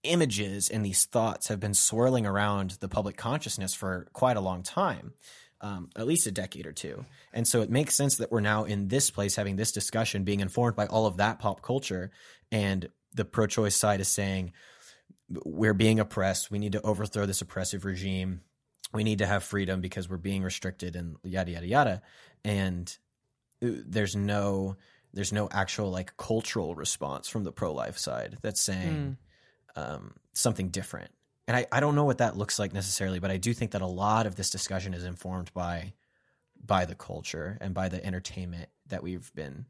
[0.05, 4.63] images and these thoughts have been swirling around the public consciousness for quite a long
[4.63, 5.13] time
[5.63, 7.05] um, at least a decade or two.
[7.33, 10.41] And so it makes sense that we're now in this place having this discussion, being
[10.41, 12.11] informed by all of that pop culture.
[12.51, 14.53] And the pro choice side is saying,
[15.45, 16.51] we're being oppressed.
[16.51, 18.41] We need to overthrow this oppressive regime.
[18.93, 22.03] We need to have freedom because we're being restricted and yada, yada, yada.
[22.45, 22.95] And
[23.65, 24.77] uh, there's no.
[25.15, 29.19] There's no actual like cultural response from the pro life side that's saying
[29.77, 31.11] um, something different.
[31.49, 33.83] And I, I don't know what that looks like necessarily, but I do think that
[33.83, 35.93] a lot of this discussion is informed by
[36.65, 39.67] by the culture and by the entertainment that we've been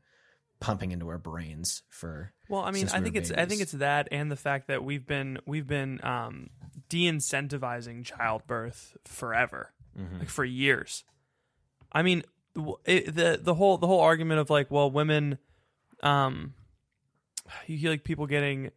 [0.61, 3.73] pumping into our brains for Well, I mean, I we think it's I think it's
[3.73, 6.51] that and the fact that we've been we've been um,
[6.89, 10.21] de-incentivizing childbirth forever, Mhm.
[10.21, 11.05] like for years.
[11.91, 12.23] I mean,
[12.85, 15.39] it, the the whole the whole argument of like, well, women,
[16.03, 16.55] um,
[17.67, 18.71] you hear like people getting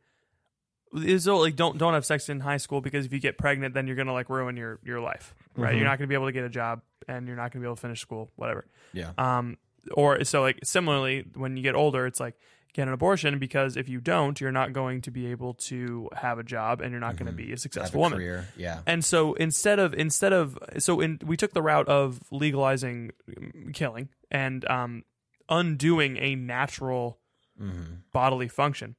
[0.96, 3.88] is like don't don't have sex in high school because if you get pregnant, then
[3.88, 5.74] you're gonna like ruin your your life, right?
[5.74, 5.78] Mhm.
[5.80, 7.76] You're not gonna be able to get a job and you're not gonna be able
[7.76, 8.66] to finish school, whatever.
[8.94, 9.58] yeah Um,
[9.94, 12.36] or so like similarly, when you get older, it's like
[12.74, 16.40] get an abortion because if you don't, you're not going to be able to have
[16.40, 18.20] a job and you're not going to be a successful a woman.
[18.20, 22.20] career yeah And so instead of instead of so in we took the route of
[22.32, 25.04] legalizing mm, killing and um,
[25.50, 27.20] undoing a natural
[27.58, 28.96] hmm bodily function.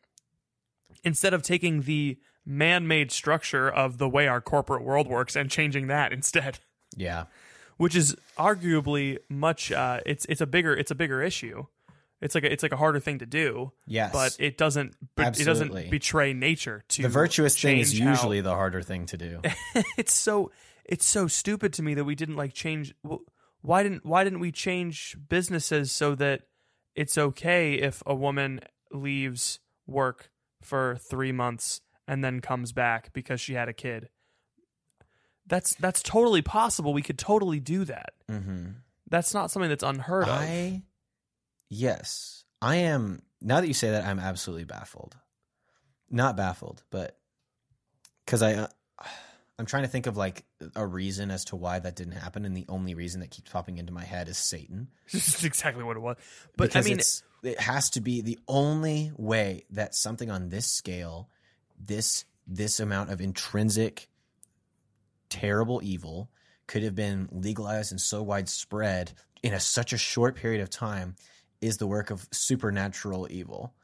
[1.04, 5.88] Instead of taking the man-made structure of the way our corporate world works and changing
[5.88, 6.58] that instead
[6.96, 7.24] Yeah.
[7.76, 11.66] which is arguably much uh, it's it's a bigger it's a bigger issue
[12.22, 14.12] it's like a, it's like a harder thing to do Yes.
[14.12, 18.10] but it doesn't but it doesn't betray nature to the virtuous thing is change how-
[18.10, 19.40] usually the harder thing to do.
[19.98, 20.50] it's so
[20.84, 22.94] it's so stupid to me that we didn't like change
[23.62, 26.42] why didn't why didn't we change businesses so that
[26.94, 28.60] it's okay if a woman
[28.92, 30.30] leaves work
[30.62, 34.08] for 3 months and then comes back because she had a kid
[35.46, 38.70] that's that's totally possible we could totally do that mm-hmm.
[39.08, 40.82] that's not something that's unheard of I
[41.68, 43.22] yes, I am.
[43.40, 45.16] Now that you say that, I'm absolutely baffled.
[46.10, 47.18] Not baffled, but
[48.24, 48.66] because I, uh,
[49.58, 50.44] I'm trying to think of like
[50.74, 53.78] a reason as to why that didn't happen, and the only reason that keeps popping
[53.78, 54.88] into my head is Satan.
[55.12, 56.16] This is exactly what it was
[56.56, 56.98] but because i mean
[57.46, 61.28] it has to be the only way that something on this scale,
[61.78, 64.08] this this amount of intrinsic
[65.28, 66.30] terrible evil
[66.66, 71.16] could have been legalized and so widespread in a, such a short period of time
[71.60, 73.74] is the work of supernatural evil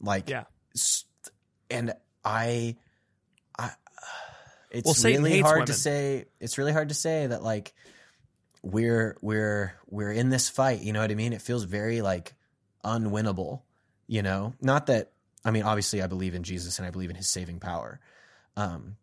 [0.00, 0.44] like Yeah.
[0.74, 1.04] s-
[1.70, 1.92] and
[2.24, 2.76] i
[3.58, 3.70] i
[4.70, 5.66] it's Well, really hard women.
[5.68, 7.74] to say it's really hard to say that like
[8.62, 12.34] we're we're we're in this fight you know what i mean it feels very like
[12.88, 13.62] unwinnable
[14.08, 14.54] you know?
[14.60, 15.12] Not that
[15.44, 18.00] i mean obviously i believe in jesus and i believe in his saving power.
[18.56, 18.96] Um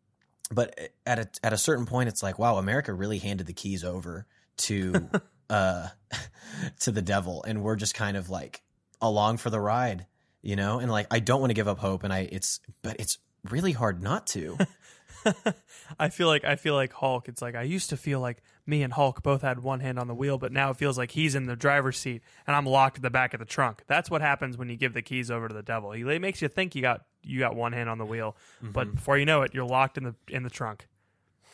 [0.51, 3.83] but at a at a certain point it's like wow america really handed the keys
[3.83, 4.27] over
[4.57, 5.09] to
[5.49, 5.87] uh
[6.81, 7.43] to the devil.
[7.47, 8.61] And we're just kind of like
[9.01, 10.07] along for the ride
[10.41, 10.79] you know?
[10.79, 13.19] And like i don't want to give up hope and i it's but it's
[13.49, 14.57] really hard not to
[15.99, 17.27] I feel like I feel like Hulk.
[17.27, 20.07] It's like I used to feel like me and Hulk both had one hand on
[20.07, 22.97] the wheel, but now it feels like he's in the driver's seat and I'm locked
[22.97, 23.83] at the back of the trunk.
[23.87, 25.91] That's what happens when you give the keys over to the devil.
[25.91, 29.17] He makes you think you got you got one hand on the wheel, but before
[29.17, 30.87] you know it, you're locked in the in the trunk,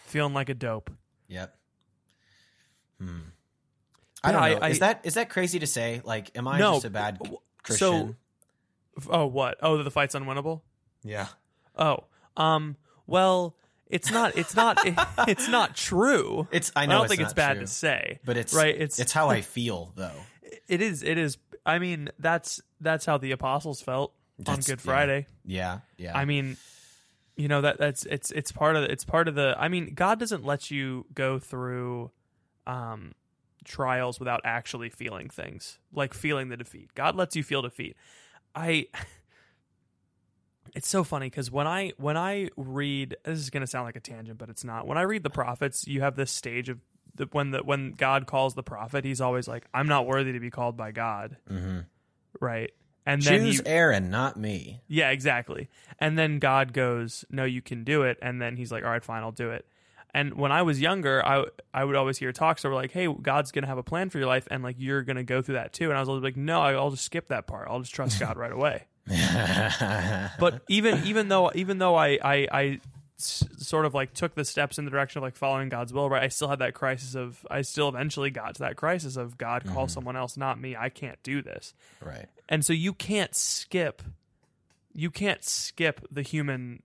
[0.05, 0.89] feeling like a dope.
[1.27, 1.55] Yep.
[2.99, 3.17] Hmm.
[4.23, 4.57] I don't know.
[4.61, 6.01] I- is that is that crazy to say?
[6.03, 7.19] Like, am I No, just a bad
[7.63, 8.15] Christian?
[8.97, 9.57] F- Oh, what?
[9.61, 10.61] Oh, the fight's unwinnable.
[11.03, 11.27] yeah.
[11.77, 12.03] Oh,
[12.35, 12.75] um,
[13.07, 13.55] well,
[13.91, 14.37] it's not.
[14.37, 14.79] It's not.
[15.27, 16.47] it's not true.
[16.51, 16.71] It's.
[16.75, 18.75] I I don't it's think it's bad true, to say, but it's right.
[18.75, 20.11] It's It's how I feel, though.
[20.67, 21.03] It is.
[21.03, 21.37] It is.
[21.65, 24.83] I mean, that's that's how the apostles felt on That's- Good yeah.
[24.83, 25.27] Friday.
[25.45, 25.79] Yeah.
[25.97, 26.17] Yeah.
[26.17, 26.57] I mean,
[27.35, 29.55] you know that that's it's it's part of it's part of the.
[29.57, 32.11] I mean, God doesn't let you go through
[32.65, 33.13] um,
[33.63, 36.89] trials without actually feeling things, like feeling the defeat.
[36.95, 37.95] God lets you feel defeat.
[38.55, 38.87] I.
[40.73, 43.95] It's so funny because when I when I read this is going to sound like
[43.95, 44.87] a tangent, but it's not.
[44.87, 46.79] When I read the prophets, you have this stage of
[47.15, 50.39] the, when the when God calls the prophet, he's always like, "I'm not worthy to
[50.39, 51.79] be called by God," hmm
[52.39, 52.71] right?
[53.05, 54.81] And then choose Aaron, not me.
[54.87, 55.69] yeah, exactly.
[55.99, 59.03] And then God goes, "No, you can do it." And then he's like, "All right,
[59.03, 59.65] fine, I'll do it."
[60.13, 63.11] And when I was younger, I I would always hear talks that were like, "Hey,
[63.11, 65.73] God's gonna have a plan for your life, and like you're gonna go through that
[65.73, 67.67] too." And I was always like, "No, I'll just skip that part.
[67.69, 68.85] I'll just trust God right away."
[70.39, 72.79] But even even though even though I I,
[73.17, 76.23] sort of like took the steps in the direction of like following God's will, right?
[76.23, 79.65] I still had that crisis of I still eventually got to that crisis of God
[79.65, 79.87] call mm-hmm.
[79.87, 80.75] someone else, not me.
[80.75, 81.73] I can't do this
[82.03, 82.27] right.
[82.49, 84.01] and so you can't skip
[84.93, 86.83] you can't skip the human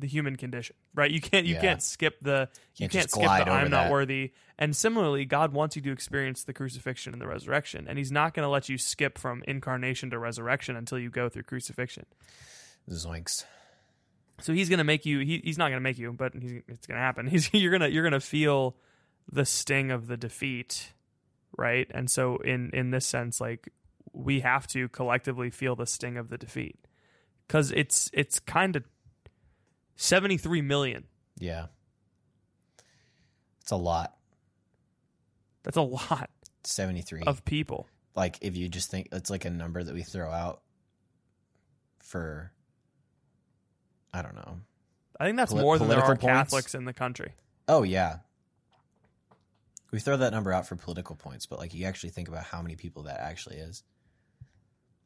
[0.00, 1.60] the human condition right you can't you Yeah.
[1.60, 3.90] can't skip the you Can't can't skip the i'm not that.
[3.92, 8.10] worthy and similarly god wants you to experience the crucifixion and the resurrection and he's
[8.12, 12.06] not going to let you skip from incarnation to resurrection until you go through crucifixion
[12.90, 13.44] Zoinks.
[14.40, 16.62] so he's going to make you he, he's not going to make you but he's,
[16.68, 18.76] it's going to happen he's you're going to you're going to feel
[19.30, 20.92] the sting of the defeat
[21.56, 23.68] right and so in in this sense like
[24.12, 26.78] we have to collectively feel the sting of the defeat
[27.48, 28.84] cuz it's it's kind of
[30.00, 31.04] 73 million
[31.38, 31.66] Yeah.
[33.60, 34.16] It's a lot.
[35.62, 36.30] that's a lot
[36.64, 37.22] Seventy three.
[37.26, 37.86] of people
[38.16, 40.62] like if you just think it's like a number that we throw out
[42.00, 42.50] for
[44.12, 44.56] I don't know.
[45.20, 46.50] i think that's Poli- more than there are political points?
[46.50, 47.32] catholics in the country
[47.68, 48.16] Oh yeah.
[49.92, 52.62] We throw that number out for political points, but like you actually think about how
[52.62, 53.82] many people that actually is.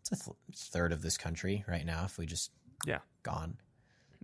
[0.01, 2.51] It's a th- third of this country right now if we just
[2.87, 3.01] Yeah.
[3.23, 3.57] gone.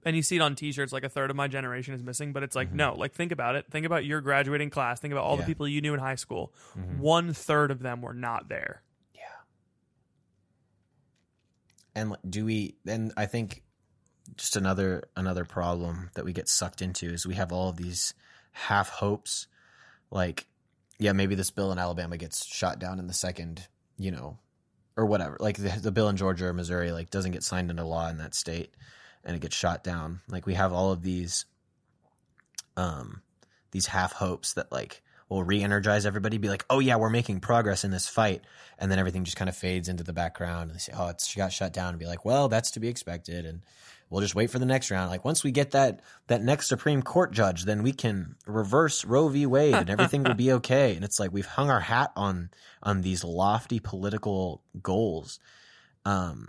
[0.04, 2.42] And you see it on t-shirts like a third of my generation is missing but
[2.42, 3.66] it's like no like think about it.
[3.70, 5.00] Think about your graduating class.
[5.00, 6.52] Think about all the people you knew in high school.
[6.76, 6.98] Mhm.
[6.98, 8.82] one third of them were not there.
[9.14, 9.20] Yeah.
[11.94, 13.62] And do we and I think
[14.36, 18.14] just another another problem that we get sucked into is we have all of these
[18.52, 19.46] half hopes
[20.10, 20.46] like
[20.98, 24.38] yeah, maybe this bill in Alabama gets shot down in the second, you know,
[24.98, 27.84] or whatever, like the, the bill in Georgia or Missouri, like doesn't get signed into
[27.84, 28.74] law in that state,
[29.24, 30.20] and it gets shot down.
[30.28, 31.46] Like we have all of these,
[32.76, 33.22] um,
[33.70, 37.84] these half hopes that like will re-energize everybody, be like, oh yeah, we're making progress
[37.84, 38.42] in this fight,
[38.78, 41.34] and then everything just kind of fades into the background, and they say, oh, it's
[41.34, 43.62] got shut down, and be like, well, that's to be expected, and
[44.10, 45.08] we'll just wait for the next round.
[45.08, 49.28] Like once we get that that next Supreme Court judge, then we can reverse Roe
[49.28, 49.46] v.
[49.46, 50.96] Wade, and everything will be okay.
[50.96, 52.50] And it's like we've hung our hat on
[52.82, 55.38] on these lofty political goals,
[56.04, 56.48] um,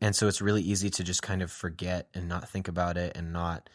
[0.00, 3.16] and so it's really easy to just kind of forget and not think about it
[3.16, 3.68] and not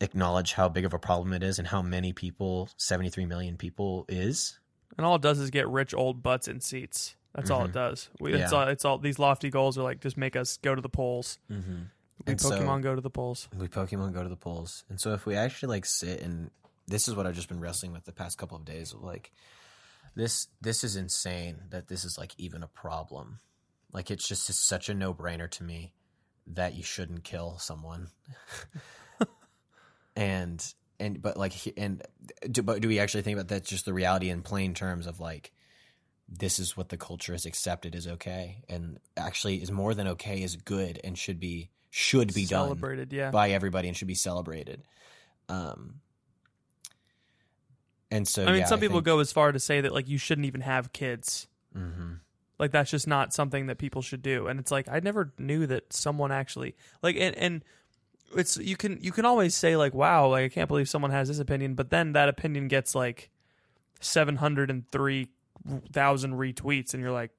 [0.00, 4.04] acknowledge how big of a problem it is and how many people 73 million people
[4.08, 4.58] is
[4.96, 7.16] And all it does is get rich old butts in seats.
[7.34, 8.08] That's all it does.
[8.18, 8.66] We, It's all.
[8.68, 8.96] It's all.
[8.96, 11.38] These lofty goals are like just make us go to the polls.
[11.50, 11.82] mm-hmm.
[12.26, 13.46] We And so- Pokemon go to the polls.
[13.58, 14.84] we Pokemon go to the polls.
[14.88, 16.50] And so if we actually like sit and
[16.86, 19.32] this is what I've just been wrestling with the past couple of days of like
[20.14, 23.40] this this is insane that this is like even a problem.
[23.92, 25.92] Like it's just it's such a no-brainer to me
[26.48, 28.08] that you shouldn't kill someone.
[30.16, 32.02] and and but like and
[32.50, 35.20] do, but do we actually think about that just the reality in plain terms of
[35.20, 35.52] like
[36.28, 40.42] this is what the culture has accepted is okay and actually is more than okay
[40.42, 43.12] is good and should be should be done Celebrated.
[43.12, 43.30] Yeah.
[43.30, 44.82] by everybody and should be celebrated.
[45.48, 46.00] Um,
[48.10, 50.08] and so I mean, yeah, some people think- go as far to say that like
[50.08, 51.46] you shouldn't even have kids.
[51.76, 52.20] Mhm.
[52.58, 54.46] Like that's just not something that people should do.
[54.46, 57.64] And it's like I never knew that someone actually like and and
[58.34, 61.28] it's you can you can always say like wow like I can't believe someone has
[61.28, 63.30] this opinion, but then that opinion gets like
[64.00, 65.28] seven hundred and three
[65.92, 67.30] thousand retweets, and you're like,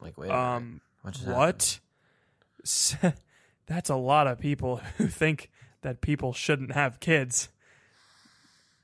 [0.00, 1.16] Like, wait, um, what?
[1.24, 1.80] What?
[3.66, 5.50] That's a lot of people who think
[5.82, 7.48] that people shouldn't have kids.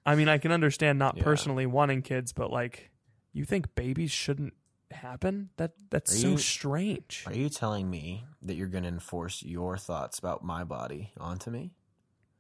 [0.06, 1.22] I mean, I can understand not Yeah.
[1.24, 2.90] personally wanting kids, but like,
[3.32, 4.54] you think babies shouldn't
[4.92, 5.50] happen?
[5.56, 7.24] That that's Are so you- strange.
[7.26, 11.50] Are you telling me that you're going to enforce your thoughts about my body onto
[11.50, 11.72] me,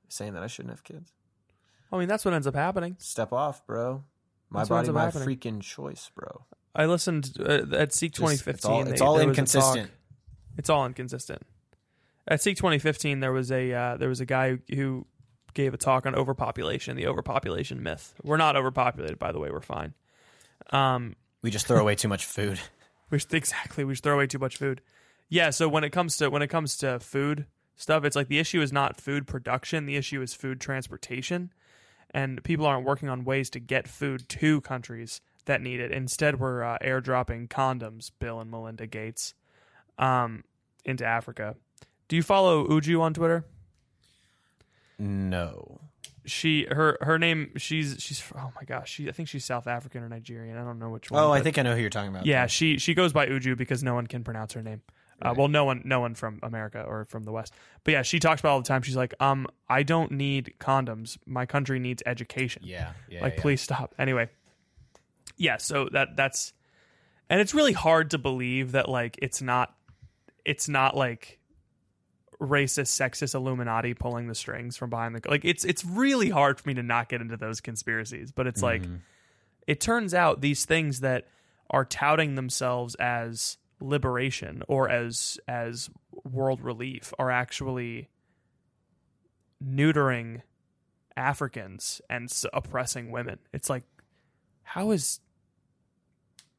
[0.08, 1.12] saying that I shouldn't have kids?
[1.92, 2.96] I mean, that's what ends up happening.
[2.98, 4.04] Step off, bro.
[4.48, 5.28] My That's body, my happening.
[5.38, 6.44] freaking choice, bro.
[6.74, 8.70] I listened uh, at Seek Just- it's 2015.
[8.70, 9.90] all- they- it's all there was a inconsistent.
[10.56, 11.42] It's all inconsistent.
[12.28, 15.06] At Seek 2015, there was a uh, there was a guy who
[15.54, 18.14] gave a talk on overpopulation, the overpopulation myth.
[18.22, 19.50] We're not overpopulated, by the way.
[19.50, 19.94] We're fine.
[20.70, 22.60] Um, We just throw away too much food.
[23.10, 24.80] we exactly we should throw away too much food.
[25.28, 25.50] Yeah.
[25.50, 28.60] So when it comes to when it comes to food stuff, it's like the issue
[28.60, 29.86] is not food production.
[29.86, 31.52] The issue is food transportation,
[32.10, 35.90] and people aren't working on ways to get food to countries that need it.
[35.92, 39.34] Instead, we're uh, airdropping condoms, Bill and Melinda Gates,
[39.98, 40.44] um,
[40.84, 41.56] into Africa.
[42.08, 43.44] Do you follow Uju on Twitter?
[44.98, 45.80] No.
[46.30, 50.02] She her her name she's she's oh my gosh she I think she's South African
[50.02, 51.22] or Nigerian I don't know which one.
[51.22, 52.26] Oh, I think I know who you're talking about.
[52.26, 54.82] yeah, she she goes by Uju because no one can pronounce her name.
[55.22, 57.52] Uh, well, no one no one from America or from the West.
[57.84, 58.82] But yeah, she talks about all the time.
[58.82, 61.18] She's like, um, I don't need condoms.
[61.26, 62.62] My country needs education.
[62.64, 62.92] Yeah.
[63.08, 63.22] Yeah.
[63.22, 63.42] like, yeah.
[63.42, 63.94] please stop.
[63.98, 64.30] Anyway,
[65.36, 65.58] yeah.
[65.58, 66.54] So that that's,
[67.28, 69.74] and it's really hard to believe that like it's not,
[70.44, 71.38] it's not like
[72.40, 75.44] racist, sexist Illuminati pulling the strings from behind the like.
[75.44, 78.32] It's it's really hard for me to not get into those conspiracies.
[78.32, 79.00] But it's like Mhm.
[79.66, 81.28] it turns out these things that
[81.68, 85.90] are touting themselves as liberation or as as
[86.24, 88.08] world relief are actually
[89.62, 90.42] neutering
[91.16, 93.38] Africans and oppressing women.
[93.52, 93.84] It's like
[94.62, 95.20] how is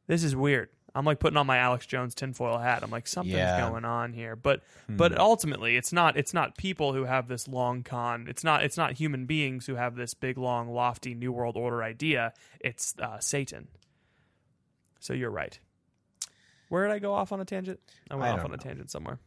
[0.08, 0.70] this is weird.
[0.94, 2.84] I'm like putting on my Alex Jones tinfoil hat.
[2.84, 3.70] I'm like something's Yeah.
[3.70, 4.36] going on here.
[4.36, 8.26] But but ultimately it's not it's not people who have this long con.
[8.28, 11.82] It's not it's not human beings who have this big long lofty new world order
[11.82, 12.34] idea.
[12.60, 13.70] It's uh, Satan.
[15.00, 15.58] So you're right.
[16.70, 17.80] Where did I go off on a tangent?
[18.10, 19.20] I went I off on a tangent somewhere.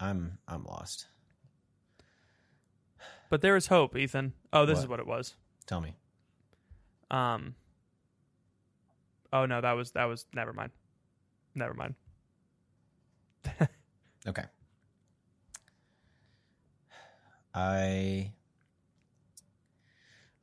[0.00, 1.06] I'm I'm lost.
[3.30, 4.34] But there is hope, Ethan.
[4.52, 4.82] Oh, this What?
[4.82, 5.34] is what it was.
[5.66, 5.94] Tell me.
[7.10, 7.54] Um.
[9.32, 10.26] Oh no, that was that was.
[10.34, 10.72] Never mind.
[11.54, 11.94] Never mind.
[14.26, 14.44] Okay.
[17.54, 18.32] I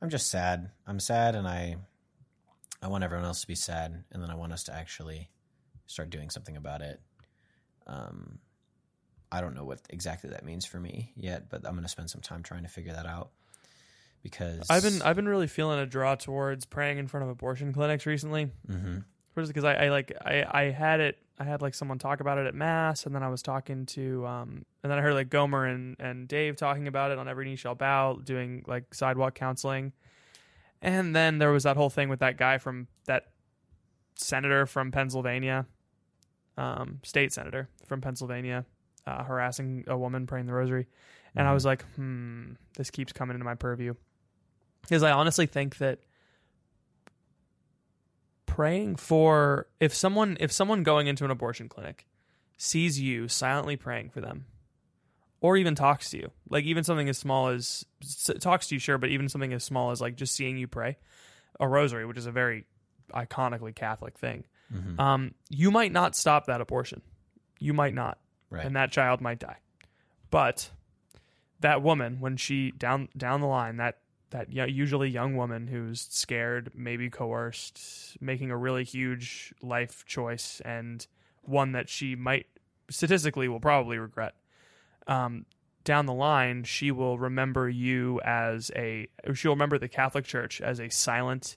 [0.02, 0.70] I'm just sad.
[0.86, 1.76] I'm sad and I
[2.82, 5.28] I want everyone else to be sad and then I want us to actually
[5.86, 7.00] start doing something about it.
[7.86, 8.38] Um
[9.32, 12.10] I don't know what exactly that means for me yet, but I'm going to spend
[12.10, 13.30] some time trying to figure that out
[14.24, 17.72] because I've been I've been really feeling a draw towards praying in front of abortion
[17.72, 18.50] clinics recently.
[18.68, 19.04] Mhm.
[19.34, 22.46] Because I, I like I, I had it I had like someone talk about it
[22.46, 25.66] at mass, and then I was talking to um and then I heard like Gomer
[25.66, 29.92] and and Dave talking about it on Every Knee Shall Bow, doing like sidewalk counseling,
[30.82, 33.28] and then there was that whole thing with that guy from that
[34.16, 35.66] senator from Pennsylvania.
[36.58, 38.66] um, state senator from Pennsylvania
[39.06, 40.86] uh, harassing a woman praying the rosary,
[41.34, 43.94] and I was like, hmm, this keeps coming into my purview.
[44.82, 46.00] Because I honestly think that
[48.60, 52.06] praying for if someone if someone going into an abortion clinic
[52.58, 54.44] sees you silently praying for them
[55.40, 57.86] or even talks to you like even something as small as
[58.40, 60.98] talks to you sure but even something as small as like just seeing you pray
[61.58, 62.66] a rosary which is a very
[63.14, 65.00] iconically catholic thing Mhm.
[65.00, 67.00] um, you might not stop that abortion
[67.58, 68.18] you might not
[68.50, 68.64] Right.
[68.66, 69.56] and that child might die
[70.30, 70.70] but
[71.60, 73.98] that woman when she down down the line that
[74.30, 80.60] that yo- usually young woman who's scared maybe coerced making a really huge life choice
[80.64, 81.06] and
[81.42, 82.46] one that she might
[82.90, 84.34] statistically will probably regret.
[85.06, 85.46] Um,
[85.82, 90.78] down the line she will remember you as a she'll remember the catholic church as
[90.78, 91.56] a silent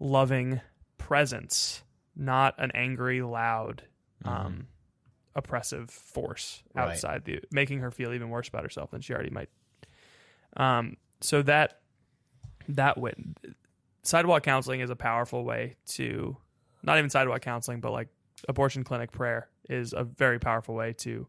[0.00, 0.60] loving
[0.98, 1.84] presence
[2.16, 3.84] not an angry loud
[4.24, 4.66] um,
[5.36, 6.90] oppressive force Right.
[6.90, 9.48] outside the making her feel even worse about herself than she already might.
[10.56, 11.80] Um, so that
[12.68, 13.14] that way
[14.02, 16.36] sidewalk counseling is a powerful way to
[16.82, 18.08] not even sidewalk counseling but like
[18.48, 21.26] abortion clinic prayer is a very powerful way to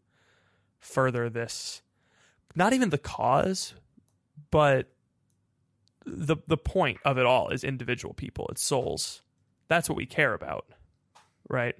[0.80, 1.82] further this.
[2.56, 3.74] Not even the cause
[4.52, 4.92] but
[6.06, 8.48] the the point of it all is individual people.
[8.52, 9.22] It's souls.
[9.68, 10.66] That's what we care about
[11.50, 11.76] right?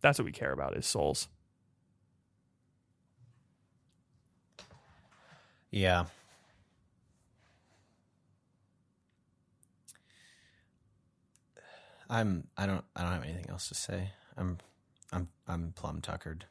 [0.00, 1.28] That's what we care about is souls.
[5.70, 6.06] Yeah.
[12.12, 14.10] I'm I don't I don't have anything else to say.
[14.36, 14.58] I'm
[15.12, 16.44] I'm I'm plumb tuckered.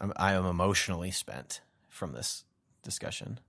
[0.00, 2.44] I'm I am emotionally spent from this
[2.84, 3.40] discussion.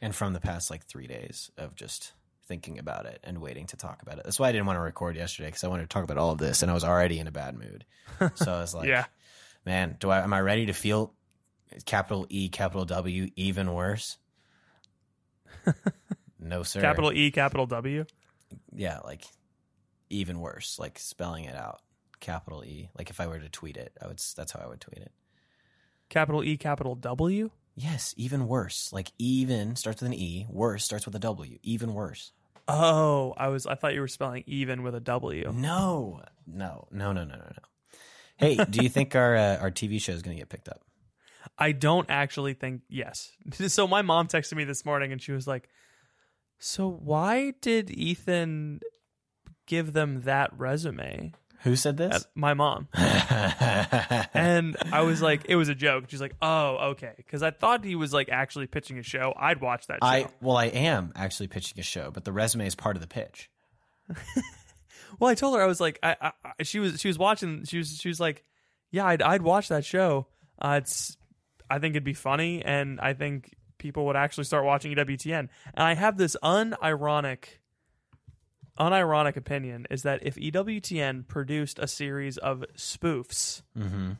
[0.00, 2.12] And from the past like 3 days of just
[2.46, 4.24] thinking about it and waiting to talk about it.
[4.24, 6.30] That's why I didn't want to record yesterday cuz I wanted to talk about all
[6.30, 7.84] of this and I was already in a bad mood.
[8.36, 9.06] So I was like, yeah
[9.64, 11.14] man, do I am I ready to feel
[11.84, 14.18] capital E, capital W even worse?
[16.38, 16.80] no, sir.
[16.80, 18.04] capital e capital w
[18.74, 19.24] yeah, like
[20.10, 21.80] even worse, like spelling it out,
[22.20, 22.88] capital E.
[22.96, 24.20] Like if I were to tweet it, I would.
[24.36, 25.12] That's how I would tweet it.
[26.08, 28.92] capital e capital w Yes, even worse.
[28.92, 31.58] Like even starts with an E, worse starts with a W.
[31.62, 32.32] Even worse.
[32.68, 37.12] oh i was i thought you were spelling even with a w No, no, no,
[37.12, 37.64] no, no, no, no.
[38.36, 40.80] Hey, do you think our uh, our TV show is going to get picked up?
[41.58, 43.32] I don't actually think yes.
[43.68, 45.68] So my mom texted me this morning and she was like,
[46.64, 48.80] "So why did Ethan
[49.66, 52.26] give them that resume?" Who said Uh, this?
[52.34, 52.88] my mom.
[54.34, 56.04] And I was like, it was a joke.
[56.08, 59.32] She's like, "Oh, okay." Cuz I thought he was like actually pitching a show.
[59.36, 60.06] I'd watch that show.
[60.08, 63.08] I well, I am actually pitching a show, but the resume is part of the
[63.08, 63.50] pitch.
[65.20, 67.64] Well, I told her I was like, I, I, I she was she was watching.
[67.66, 68.44] She was she was like,
[68.90, 70.26] yeah, I'd I'd watch that show.
[70.58, 71.18] Uh, it's
[71.68, 73.52] I think it'd be funny, and I think
[73.82, 75.40] people would actually start watching EWTN.
[75.40, 77.44] And I have this unironic,
[78.78, 84.12] unironic opinion is that if EWTN produced a series of spoofs, Mm-hmm.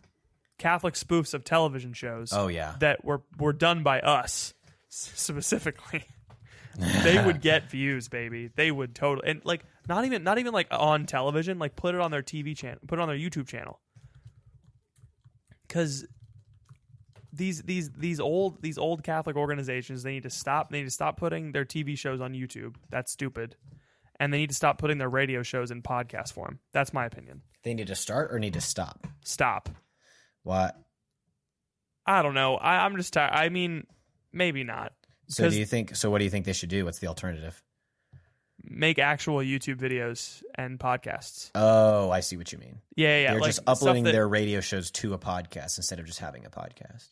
[0.59, 4.55] Catholic spoofs of television shows Oh yeah, that were were done by us
[4.89, 6.05] specifically.
[7.03, 8.49] they would get views, baby.
[8.55, 11.59] They would totally and like not even not even like on television.
[11.59, 13.81] Like put it on their TV channel, put it on their YouTube channel.
[15.67, 16.07] Because
[17.33, 20.71] these these these old these old Catholic organizations they need to stop.
[20.71, 22.77] They need to stop putting their TV shows on YouTube.
[22.91, 23.57] That's stupid.
[24.21, 26.61] And they need to stop putting their radio shows in podcast form.
[26.73, 27.43] That's my opinion.
[27.65, 29.07] they need to start or need to stop.
[29.25, 29.71] Stop.
[30.43, 30.77] What?
[32.07, 32.57] I don't know.
[32.57, 33.13] I, I'm just.
[33.13, 33.33] tired.
[33.33, 33.87] I mean,
[34.33, 34.93] maybe not.
[35.29, 35.97] So do you think?
[35.97, 36.85] So what do you think they should do?
[36.85, 37.63] What's the alternative?
[38.65, 41.51] make actual YouTube videos and podcasts.
[41.55, 42.79] Oh, I see what you mean.
[42.97, 43.23] Yeah, yeah.
[43.23, 43.31] yeah.
[43.33, 46.47] They're like just uploading that- their radio shows to a podcast instead of just having
[46.47, 47.09] a podcast.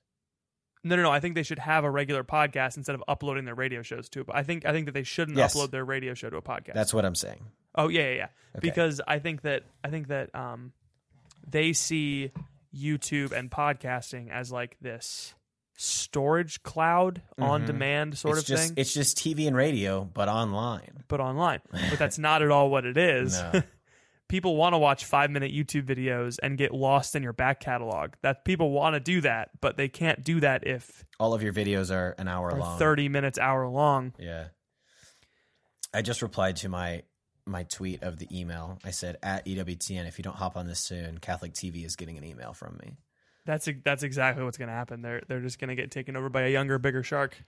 [0.82, 1.10] No, no, no.
[1.10, 4.24] I think they should have a regular podcast instead of uploading their radio shows to.
[4.24, 5.54] But I think I think that they shouldn't Yes.
[5.54, 6.72] upload their radio show to a podcast.
[6.74, 7.44] That's what I'm saying.
[7.74, 8.24] oh yeah, yeah, yeah.
[8.56, 8.60] Okay.
[8.62, 10.72] Because I think that I think that um,
[11.46, 12.32] they see
[12.74, 15.34] YouTube and podcasting as like this
[15.76, 18.40] storage cloud on demand sort Mm-hmm.
[18.40, 21.04] it's of just thing, it's just TV and radio, but online.
[21.08, 21.60] but online.
[21.70, 23.38] But that's not at all what it is.
[23.40, 23.62] No.
[24.30, 28.12] People want to watch five minute YouTube videos and get lost in your back catalog.
[28.22, 31.52] That people want to do that, but they can't do that if All of your
[31.52, 32.78] videos are an hour are long.
[32.78, 34.14] thirty minutes, hour long.
[34.18, 34.46] Yeah.
[35.92, 37.02] I just replied to my
[37.44, 38.78] my tweet of the email.
[38.84, 42.16] I said at EWTN, if you don't hop on this soon, Catholic TV is getting
[42.16, 42.96] an email from me.
[43.44, 45.02] That's that's exactly what's going to happen.
[45.02, 47.42] They're they're just going to get taken over by a younger, bigger shark.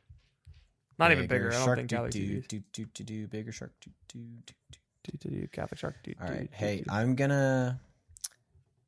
[0.98, 1.48] Not even bigger.
[1.50, 3.72] I don't shark, think do, Catholic do, TV do, do, do, do, bigger shark.
[3.80, 4.78] Do, do, do, do.
[5.04, 5.96] Do, do, do, Catholic shark.
[6.04, 6.48] Do, All right.
[6.52, 6.84] Hey.
[6.88, 7.80] I'm gonna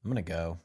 [0.05, 0.59] I'm gonna go.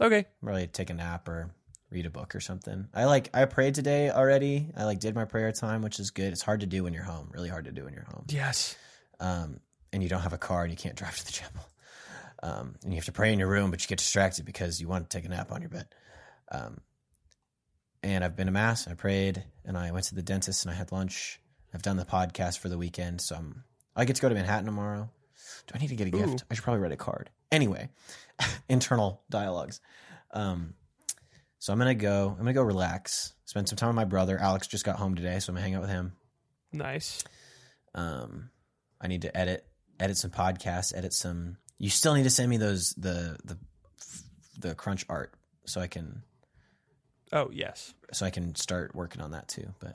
[0.00, 0.26] Okay.
[0.40, 1.50] Really take a nap or
[1.90, 2.88] read a book or something.
[2.94, 4.68] I like I prayed today already.
[4.76, 6.32] I like did my prayer time, which is good.
[6.32, 7.28] It's hard to do when you're home.
[7.32, 8.24] Really hard to do when you're home.
[8.28, 8.76] Yes.
[9.18, 9.60] Um,
[9.92, 11.62] and you don't have a car and you can't drive to the chapel.
[12.42, 14.88] Um, and you have to pray in your room, but you get distracted because you
[14.88, 15.86] want to take a nap on your bed.
[16.50, 16.80] Um,
[18.02, 20.72] and I've been to mass and I prayed and I went to the dentist and
[20.72, 21.38] I had lunch.
[21.74, 23.62] I've done the podcast for the weekend, so I'm,
[24.00, 25.10] I get to go to Manhattan tomorrow.
[25.66, 26.26] Do I need to get a Ooh.
[26.26, 26.44] gift?
[26.50, 27.30] I should probably write a card.
[27.52, 27.90] Anyway,
[28.68, 29.80] internal dialogues.
[30.32, 30.74] Um,
[31.58, 32.30] so I'm gonna go.
[32.30, 33.34] I'm gonna go relax.
[33.44, 34.38] Spend some time with my brother.
[34.38, 36.12] Alex just got home today, so I'm gonna hang out with him.
[36.72, 37.22] Nice.
[37.94, 38.50] Um,
[39.00, 39.66] I need to edit
[39.98, 41.58] edit some podcasts, edit some.
[41.78, 43.58] You still need to send me those the the
[44.58, 45.34] the crunch art
[45.66, 46.22] so I can
[47.32, 47.92] Oh yes.
[48.12, 49.74] so I can start working on that too.
[49.78, 49.94] But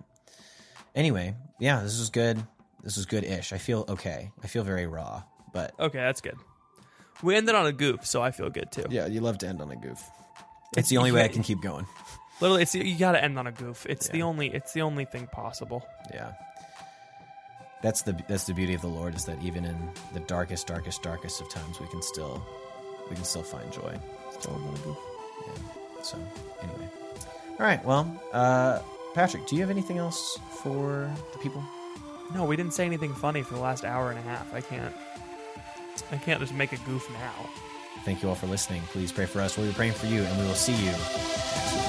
[0.94, 2.46] anyway, yeah, this was good.
[2.86, 3.52] This was good ish.
[3.52, 4.32] I feel okay.
[4.44, 5.24] I feel very raw,
[5.54, 6.38] but Okay, that's good.
[7.24, 8.86] We ended on a goof, so I feel good too.
[8.90, 10.02] yeah, you love to end on a goof.
[10.78, 11.86] It's the only way I can keep going.
[12.42, 13.86] Literally, it's you got to end on a goof.
[13.90, 15.86] It's the only it's the only thing possible.
[16.14, 16.34] Yeah.
[17.82, 19.78] That's the that's the beauty of the Lord is that even in
[20.14, 22.46] the darkest, darkest, darkest of times, we can still
[23.10, 23.98] we can still find joy.
[24.40, 24.98] Still end on a goof.
[26.04, 26.18] So
[26.62, 26.90] anyway,
[27.52, 27.84] all right.
[27.86, 28.80] Well, uh,
[29.14, 31.64] Patrick, do you have anything else for the people?
[32.34, 34.54] No, we didn't say anything funny for the last hour and a half.
[34.54, 34.94] I can't.
[36.12, 37.50] I can't just make a goof now.
[38.04, 38.82] Thank you all for listening.
[38.84, 39.58] Please pray for us.
[39.58, 41.85] We'll be praying for you, and we will see you.